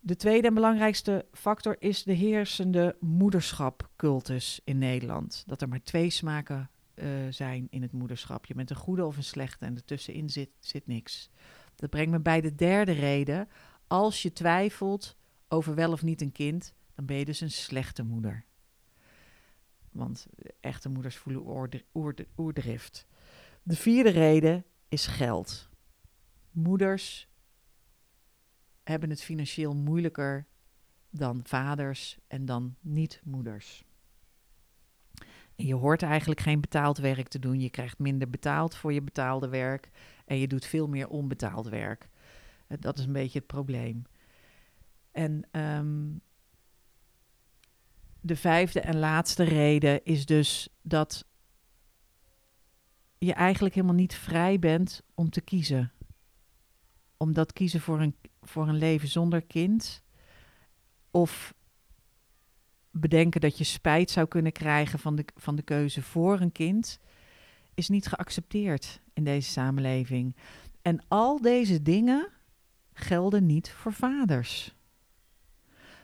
De 0.00 0.16
tweede 0.16 0.48
en 0.48 0.54
belangrijkste 0.54 1.26
factor 1.32 1.76
is 1.78 2.02
de 2.02 2.12
heersende 2.12 2.96
moederschapcultus 3.00 4.60
in 4.64 4.78
Nederland. 4.78 5.44
Dat 5.46 5.62
er 5.62 5.68
maar 5.68 5.82
twee 5.82 6.10
smaken 6.10 6.70
uh, 6.94 7.06
zijn 7.30 7.66
in 7.70 7.82
het 7.82 7.92
moederschap. 7.92 8.46
Je 8.46 8.54
bent 8.54 8.70
een 8.70 8.76
goede 8.76 9.04
of 9.04 9.16
een 9.16 9.24
slechte 9.24 9.64
en 9.64 9.76
ertussenin 9.76 10.30
zit, 10.30 10.50
zit 10.60 10.86
niks. 10.86 11.30
Dat 11.82 11.90
brengt 11.90 12.10
me 12.10 12.20
bij 12.20 12.40
de 12.40 12.54
derde 12.54 12.92
reden. 12.92 13.48
Als 13.86 14.22
je 14.22 14.32
twijfelt 14.32 15.16
over 15.48 15.74
wel 15.74 15.92
of 15.92 16.02
niet 16.02 16.20
een 16.20 16.32
kind, 16.32 16.74
dan 16.94 17.06
ben 17.06 17.16
je 17.16 17.24
dus 17.24 17.40
een 17.40 17.50
slechte 17.50 18.02
moeder. 18.02 18.44
Want 19.90 20.26
echte 20.60 20.88
moeders 20.88 21.16
voelen 21.16 21.82
oerdrift. 22.36 23.06
De 23.62 23.76
vierde 23.76 24.10
reden 24.10 24.64
is 24.88 25.06
geld. 25.06 25.68
Moeders 26.50 27.28
hebben 28.82 29.10
het 29.10 29.22
financieel 29.22 29.74
moeilijker 29.74 30.46
dan 31.10 31.40
vaders 31.44 32.18
en 32.26 32.44
dan 32.44 32.76
niet-moeders. 32.80 33.84
Je 35.54 35.74
hoort 35.74 36.02
eigenlijk 36.02 36.40
geen 36.40 36.60
betaald 36.60 36.98
werk 36.98 37.28
te 37.28 37.38
doen. 37.38 37.60
Je 37.60 37.70
krijgt 37.70 37.98
minder 37.98 38.30
betaald 38.30 38.74
voor 38.74 38.92
je 38.92 39.02
betaalde 39.02 39.48
werk 39.48 39.90
en 40.24 40.38
je 40.38 40.46
doet 40.46 40.66
veel 40.66 40.88
meer 40.88 41.08
onbetaald 41.08 41.68
werk. 41.68 42.08
Eh, 42.66 42.76
dat 42.80 42.98
is 42.98 43.04
een 43.04 43.12
beetje 43.12 43.38
het 43.38 43.46
probleem. 43.46 44.04
En 45.10 45.48
um, 45.60 46.20
de 48.20 48.36
vijfde 48.36 48.80
en 48.80 48.98
laatste 48.98 49.42
reden 49.42 50.04
is 50.04 50.26
dus 50.26 50.68
dat 50.82 51.26
je 53.18 53.32
eigenlijk 53.32 53.74
helemaal 53.74 53.96
niet 53.96 54.14
vrij 54.14 54.58
bent 54.58 55.02
om 55.14 55.30
te 55.30 55.40
kiezen. 55.40 55.92
Omdat 57.16 57.52
kiezen 57.52 57.80
voor 57.80 58.00
een, 58.00 58.16
voor 58.42 58.68
een 58.68 58.78
leven 58.78 59.08
zonder 59.08 59.42
kind. 59.42 60.02
Of 61.10 61.54
bedenken 62.90 63.40
dat 63.40 63.58
je 63.58 63.64
spijt 63.64 64.10
zou 64.10 64.26
kunnen 64.26 64.52
krijgen 64.52 64.98
van 64.98 65.16
de, 65.16 65.24
van 65.34 65.56
de 65.56 65.62
keuze 65.62 66.02
voor 66.02 66.40
een 66.40 66.52
kind. 66.52 66.98
Is 67.74 67.88
niet 67.88 68.06
geaccepteerd 68.06 69.01
in 69.14 69.24
deze 69.24 69.50
samenleving. 69.50 70.36
En 70.82 71.00
al 71.08 71.40
deze 71.40 71.82
dingen 71.82 72.28
gelden 72.92 73.46
niet 73.46 73.70
voor 73.70 73.92
vaders. 73.92 74.76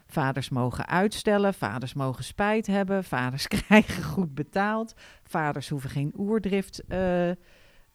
Vaders 0.06 0.48
mogen 0.48 0.86
uitstellen, 0.86 1.54
vaders 1.54 1.94
mogen 1.94 2.24
spijt 2.24 2.66
hebben, 2.66 3.04
vaders 3.04 3.46
krijgen 3.66 4.02
goed 4.02 4.34
betaald, 4.34 4.94
vaders 5.22 5.68
hoeven 5.68 5.90
geen 5.90 6.12
oerdrift 6.16 6.82
uh, 6.88 7.28
uh, 7.28 7.34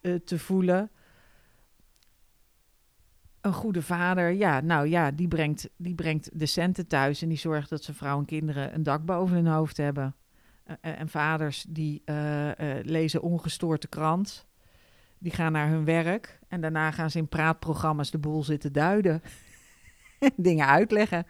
te 0.01 0.39
voelen. 0.39 0.91
Een 3.41 3.53
goede 3.53 3.81
vader, 3.81 4.31
ja, 4.31 4.59
nou 4.59 4.87
ja, 4.87 5.11
die 5.11 5.27
brengt, 5.27 5.69
die 5.77 5.95
brengt 5.95 6.29
de 6.33 6.45
centen 6.45 6.87
thuis 6.87 7.21
en 7.21 7.29
die 7.29 7.37
zorgt 7.37 7.69
dat 7.69 7.83
zijn 7.83 7.97
vrouw 7.97 8.19
en 8.19 8.25
kinderen 8.25 8.73
een 8.73 8.83
dak 8.83 9.05
boven 9.05 9.35
hun 9.35 9.47
hoofd 9.47 9.77
hebben. 9.77 10.15
Uh, 10.67 10.75
en 10.81 11.09
vaders 11.09 11.65
die 11.69 12.03
lezen 12.83 13.21
ongestoord 13.21 13.81
de 13.81 13.87
krant, 13.87 14.47
die 15.23 15.31
gaan 15.31 15.51
naar 15.51 15.69
hun 15.69 15.85
werk 15.85 16.39
en 16.47 16.61
daarna 16.61 16.91
gaan 16.91 17.09
ze 17.09 17.17
in 17.17 17.27
praatprogramma's 17.27 18.11
de 18.11 18.17
boel 18.17 18.43
zitten 18.43 18.73
duiden. 18.73 19.21
Dingen 20.35 20.67
uitleggen 20.67 21.25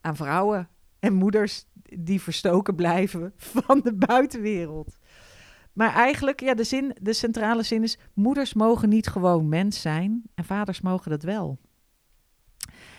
aan 0.00 0.16
vrouwen 0.16 0.68
en 0.98 1.12
moeders 1.12 1.64
die 1.98 2.20
verstoken 2.20 2.74
blijven 2.74 3.32
van 3.36 3.80
de 3.80 3.94
buitenwereld. 3.94 4.96
Maar 5.72 5.94
eigenlijk, 5.94 6.40
ja, 6.40 6.54
de, 6.54 6.64
zin, 6.64 6.96
de 7.00 7.12
centrale 7.12 7.62
zin 7.62 7.82
is: 7.82 7.98
moeders 8.14 8.54
mogen 8.54 8.88
niet 8.88 9.06
gewoon 9.06 9.48
mens 9.48 9.80
zijn 9.80 10.22
en 10.34 10.44
vaders 10.44 10.80
mogen 10.80 11.10
dat 11.10 11.22
wel. 11.22 11.58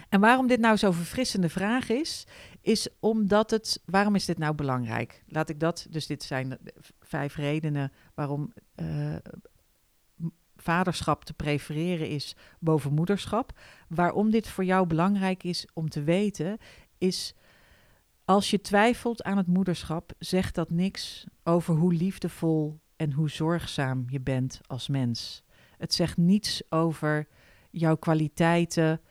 En 0.09 0.19
waarom 0.19 0.47
dit 0.47 0.59
nou 0.59 0.77
zo'n 0.77 0.93
verfrissende 0.93 1.49
vraag 1.49 1.89
is, 1.89 2.27
is 2.61 2.89
omdat 2.99 3.49
het. 3.51 3.81
Waarom 3.85 4.15
is 4.15 4.25
dit 4.25 4.37
nou 4.37 4.55
belangrijk? 4.55 5.23
Laat 5.27 5.49
ik 5.49 5.59
dat. 5.59 5.87
Dus 5.89 6.07
dit 6.07 6.23
zijn 6.23 6.57
vijf 6.99 7.35
redenen 7.35 7.91
waarom 8.13 8.53
uh, 8.75 9.15
vaderschap 10.65 11.23
te 11.25 11.33
prefereren 11.33 12.09
is 12.09 12.35
boven 12.59 12.93
moederschap. 12.93 13.59
Waarom 13.87 14.29
dit 14.31 14.47
voor 14.47 14.65
jou 14.65 14.87
belangrijk 14.87 15.43
is 15.43 15.67
om 15.73 15.89
te 15.89 16.03
weten, 16.03 16.57
is 16.97 17.35
als 18.25 18.49
je 18.49 18.61
twijfelt 18.61 19.23
aan 19.23 19.37
het 19.37 19.47
moederschap, 19.47 20.11
zegt 20.19 20.55
dat 20.55 20.69
niks 20.69 21.25
over 21.43 21.75
hoe 21.75 21.93
liefdevol 21.93 22.79
en 22.95 23.11
hoe 23.11 23.29
zorgzaam 23.29 24.05
je 24.07 24.21
bent 24.21 24.61
als 24.67 24.87
mens. 24.87 25.43
Het 25.77 25.93
zegt 25.93 26.17
niets 26.17 26.63
over 26.69 27.27
jouw 27.71 27.95
kwaliteiten, 27.95 29.01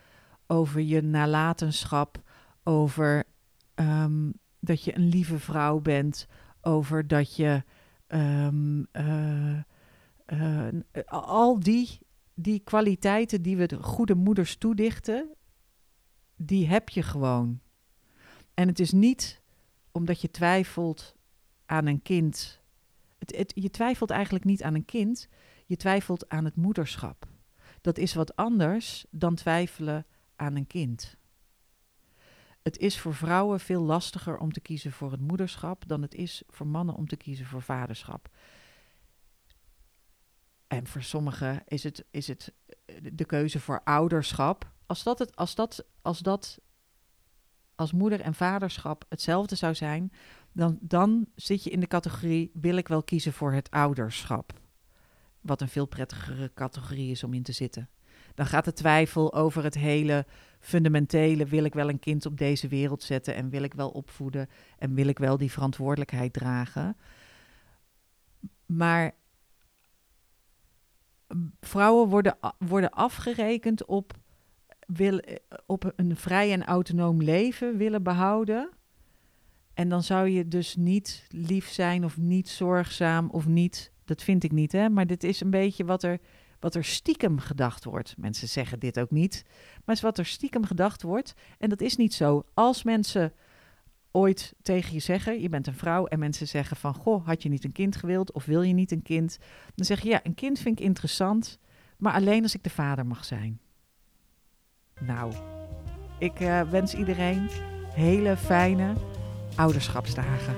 over 0.47 0.81
je 0.81 1.03
nalatenschap, 1.03 2.23
over 2.65 3.25
um, 3.75 4.33
dat 4.61 4.85
je 4.85 4.97
een 4.97 5.09
lieve 5.09 5.39
vrouw 5.39 5.81
bent, 5.81 6.27
over 6.61 7.07
dat 7.07 7.37
je 7.37 7.63
um, 8.09 8.87
uh, 8.93 9.59
uh, 10.27 10.69
al 11.07 11.61
die, 11.61 11.99
die 12.35 12.59
kwaliteiten 12.59 13.43
die 13.43 13.57
we 13.57 13.67
de 13.67 13.83
goede 13.83 14.15
moeders 14.15 14.57
toedichten, 14.57 15.29
die 16.37 16.69
heb 16.69 16.89
je 16.89 17.03
gewoon. 17.03 17.61
En 18.55 18.69
het 18.69 18.81
is 18.81 18.93
niet 18.93 19.41
omdat 19.93 20.21
je 20.21 20.31
twijfelt 20.31 21.15
aan 21.67 21.87
een 21.87 22.03
kind. 22.03 22.63
Je 23.47 23.71
twijfelt 23.71 24.11
eigenlijk 24.11 24.45
niet 24.45 24.63
aan 24.63 24.75
een 24.75 24.85
kind, 24.85 25.29
je 25.67 25.77
twijfelt 25.77 26.29
aan 26.29 26.45
het 26.45 26.57
moederschap. 26.57 27.27
Dat 27.81 27.99
is 27.99 28.15
wat 28.15 28.37
anders 28.37 29.05
dan 29.11 29.35
twijfelen 29.35 30.07
aan 30.37 30.57
een 30.57 30.67
kind. 30.67 31.17
Het 32.63 32.79
is 32.79 32.99
voor 32.99 33.15
vrouwen 33.15 33.61
veel 33.61 33.83
lastiger 33.83 34.39
om 34.39 34.53
te 34.53 34.61
kiezen 34.61 34.93
voor 34.93 35.11
het 35.11 35.21
moederschap 35.21 35.89
dan 35.89 36.03
het 36.03 36.15
is 36.15 36.43
voor 36.49 36.67
mannen 36.67 36.95
om 36.95 37.07
te 37.07 37.17
kiezen 37.17 37.47
voor 37.47 37.63
vaderschap. 37.63 38.29
En 40.67 40.87
voor 40.87 41.03
sommigen 41.03 41.63
is 41.67 41.83
het, 41.83 42.05
is 42.11 42.29
het 42.29 42.53
de 43.13 43.25
keuze 43.25 43.61
voor 43.61 43.81
ouderschap. 43.85 44.73
Als 44.87 45.03
dat, 45.03 45.19
het, 45.19 45.37
als 45.37 45.55
dat, 45.55 45.85
als 46.03 46.19
dat 46.19 46.59
als 47.75 47.93
moeder 47.93 48.21
en 48.21 48.35
vaderschap 48.35 49.05
hetzelfde 49.09 49.55
zou 49.55 49.75
zijn, 49.75 50.13
dan, 50.53 50.79
dan 50.81 51.27
zit 51.35 51.65
je 51.65 51.71
in 51.71 51.81
de 51.81 51.87
categorie: 51.87 52.51
wil 52.55 52.77
ik 52.77 52.89
wel 52.89 53.03
kiezen 53.03 53.33
voor 53.33 53.53
het 53.53 53.71
ouderschap? 53.71 54.53
Wat 55.41 55.61
een 55.61 55.69
veel 55.69 55.87
prettigere 55.87 56.51
categorie 56.55 57.11
is 57.11 57.25
om 57.25 57.35
in 57.35 57.43
te 57.43 57.53
zitten. 57.53 57.89
Dan 58.35 58.47
gaat 58.47 58.65
de 58.65 58.73
twijfel 58.73 59.35
over 59.35 59.65
het 59.65 59.75
hele 59.75 60.27
fundamentele: 60.61 61.45
wil 61.45 61.65
ik 61.65 61.75
wel 61.75 61.89
een 61.89 61.99
kind 61.99 62.27
op 62.27 62.39
deze 62.39 62.69
wereld 62.69 63.03
zetten 63.03 63.35
en 63.35 63.51
wil 63.51 63.63
ik 63.63 63.75
wel 63.75 63.91
opvoeden 63.91 64.49
en 64.79 64.95
wil 64.95 65.07
ik 65.07 65.19
wel 65.19 65.37
die 65.37 65.53
verantwoordelijkheid 65.53 66.33
dragen? 66.33 66.97
Maar 68.67 69.15
vrouwen 71.61 72.09
worden, 72.09 72.39
worden 72.59 72.91
afgerekend 72.91 73.85
op 73.85 74.13
wil, 74.87 75.21
op 75.67 75.93
een 75.97 76.17
vrij 76.17 76.53
en 76.53 76.65
autonoom 76.65 77.23
leven 77.23 77.77
willen 77.77 78.03
behouden. 78.03 78.71
En 79.75 79.89
dan 79.89 80.03
zou 80.03 80.29
je 80.29 80.49
dus 80.49 80.77
niet 80.77 81.27
lief 81.29 81.69
zijn 81.69 82.05
of 82.05 82.17
niet 82.17 82.49
zorgzaam 82.49 83.31
of 83.31 83.47
niet. 83.47 83.93
Dat 84.05 84.23
vind 84.23 84.45
ik 84.45 84.53
niet, 84.53 84.73
hè? 84.73 84.89
Maar 84.89 85.07
dit 85.07 85.25
is 85.25 85.41
een 85.41 85.51
beetje 85.51 85.85
wat 85.85 86.03
er, 86.03 86.19
wat 86.61 86.75
er 86.75 86.85
stiekem 86.85 87.39
gedacht 87.39 87.85
wordt. 87.85 88.15
Mensen 88.19 88.49
zeggen 88.49 88.79
dit 88.79 89.01
ook 89.01 89.11
niet. 89.11 89.43
Maar 89.45 89.83
het 89.85 89.97
is 89.97 90.03
wat 90.03 90.19
er 90.19 90.27
stiekem 90.27 90.65
gedacht 90.65 91.03
wordt. 91.03 91.35
En 91.59 91.69
dat 91.69 91.81
is 91.81 91.97
niet 91.97 92.15
zo. 92.15 92.45
Als 92.55 92.83
mensen 92.83 93.33
ooit 94.17 94.55
tegen 94.63 94.93
je 94.93 95.01
zeggen, 95.01 95.41
je 95.41 95.49
bent 95.49 95.67
een 95.67 95.75
vrouw 95.75 96.07
en 96.07 96.19
mensen 96.19 96.49
zeggen 96.49 96.77
van, 96.77 96.95
goh, 96.95 97.27
had 97.27 97.43
je 97.43 97.49
niet 97.49 97.65
een 97.65 97.73
kind 97.73 97.97
gewild 97.97 98.33
of 98.33 98.45
wil 98.45 98.63
je 98.63 98.73
niet 98.73 98.91
een 98.91 99.03
kind? 99.03 99.39
Dan 99.75 99.87
zeg 99.87 100.01
je, 100.01 100.09
ja, 100.09 100.21
een 100.23 100.35
kind 100.35 100.59
vind 100.59 100.79
ik 100.79 100.85
interessant, 100.85 101.59
maar 101.99 102.13
alleen 102.13 102.43
als 102.43 102.55
ik 102.55 102.63
de 102.63 102.71
vader 102.71 103.07
mag 103.07 103.25
zijn. 103.25 103.61
Nou, 105.01 105.33
ik 106.19 106.41
uh, 106.41 106.71
wens 106.71 106.95
iedereen 106.95 107.49
hele 107.95 108.37
fijne 108.37 108.93
ouderschapsdagen. 109.57 110.55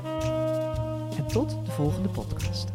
En 1.17 1.27
tot 1.27 1.65
de 1.65 1.71
volgende 1.71 2.09
podcast. 2.09 2.69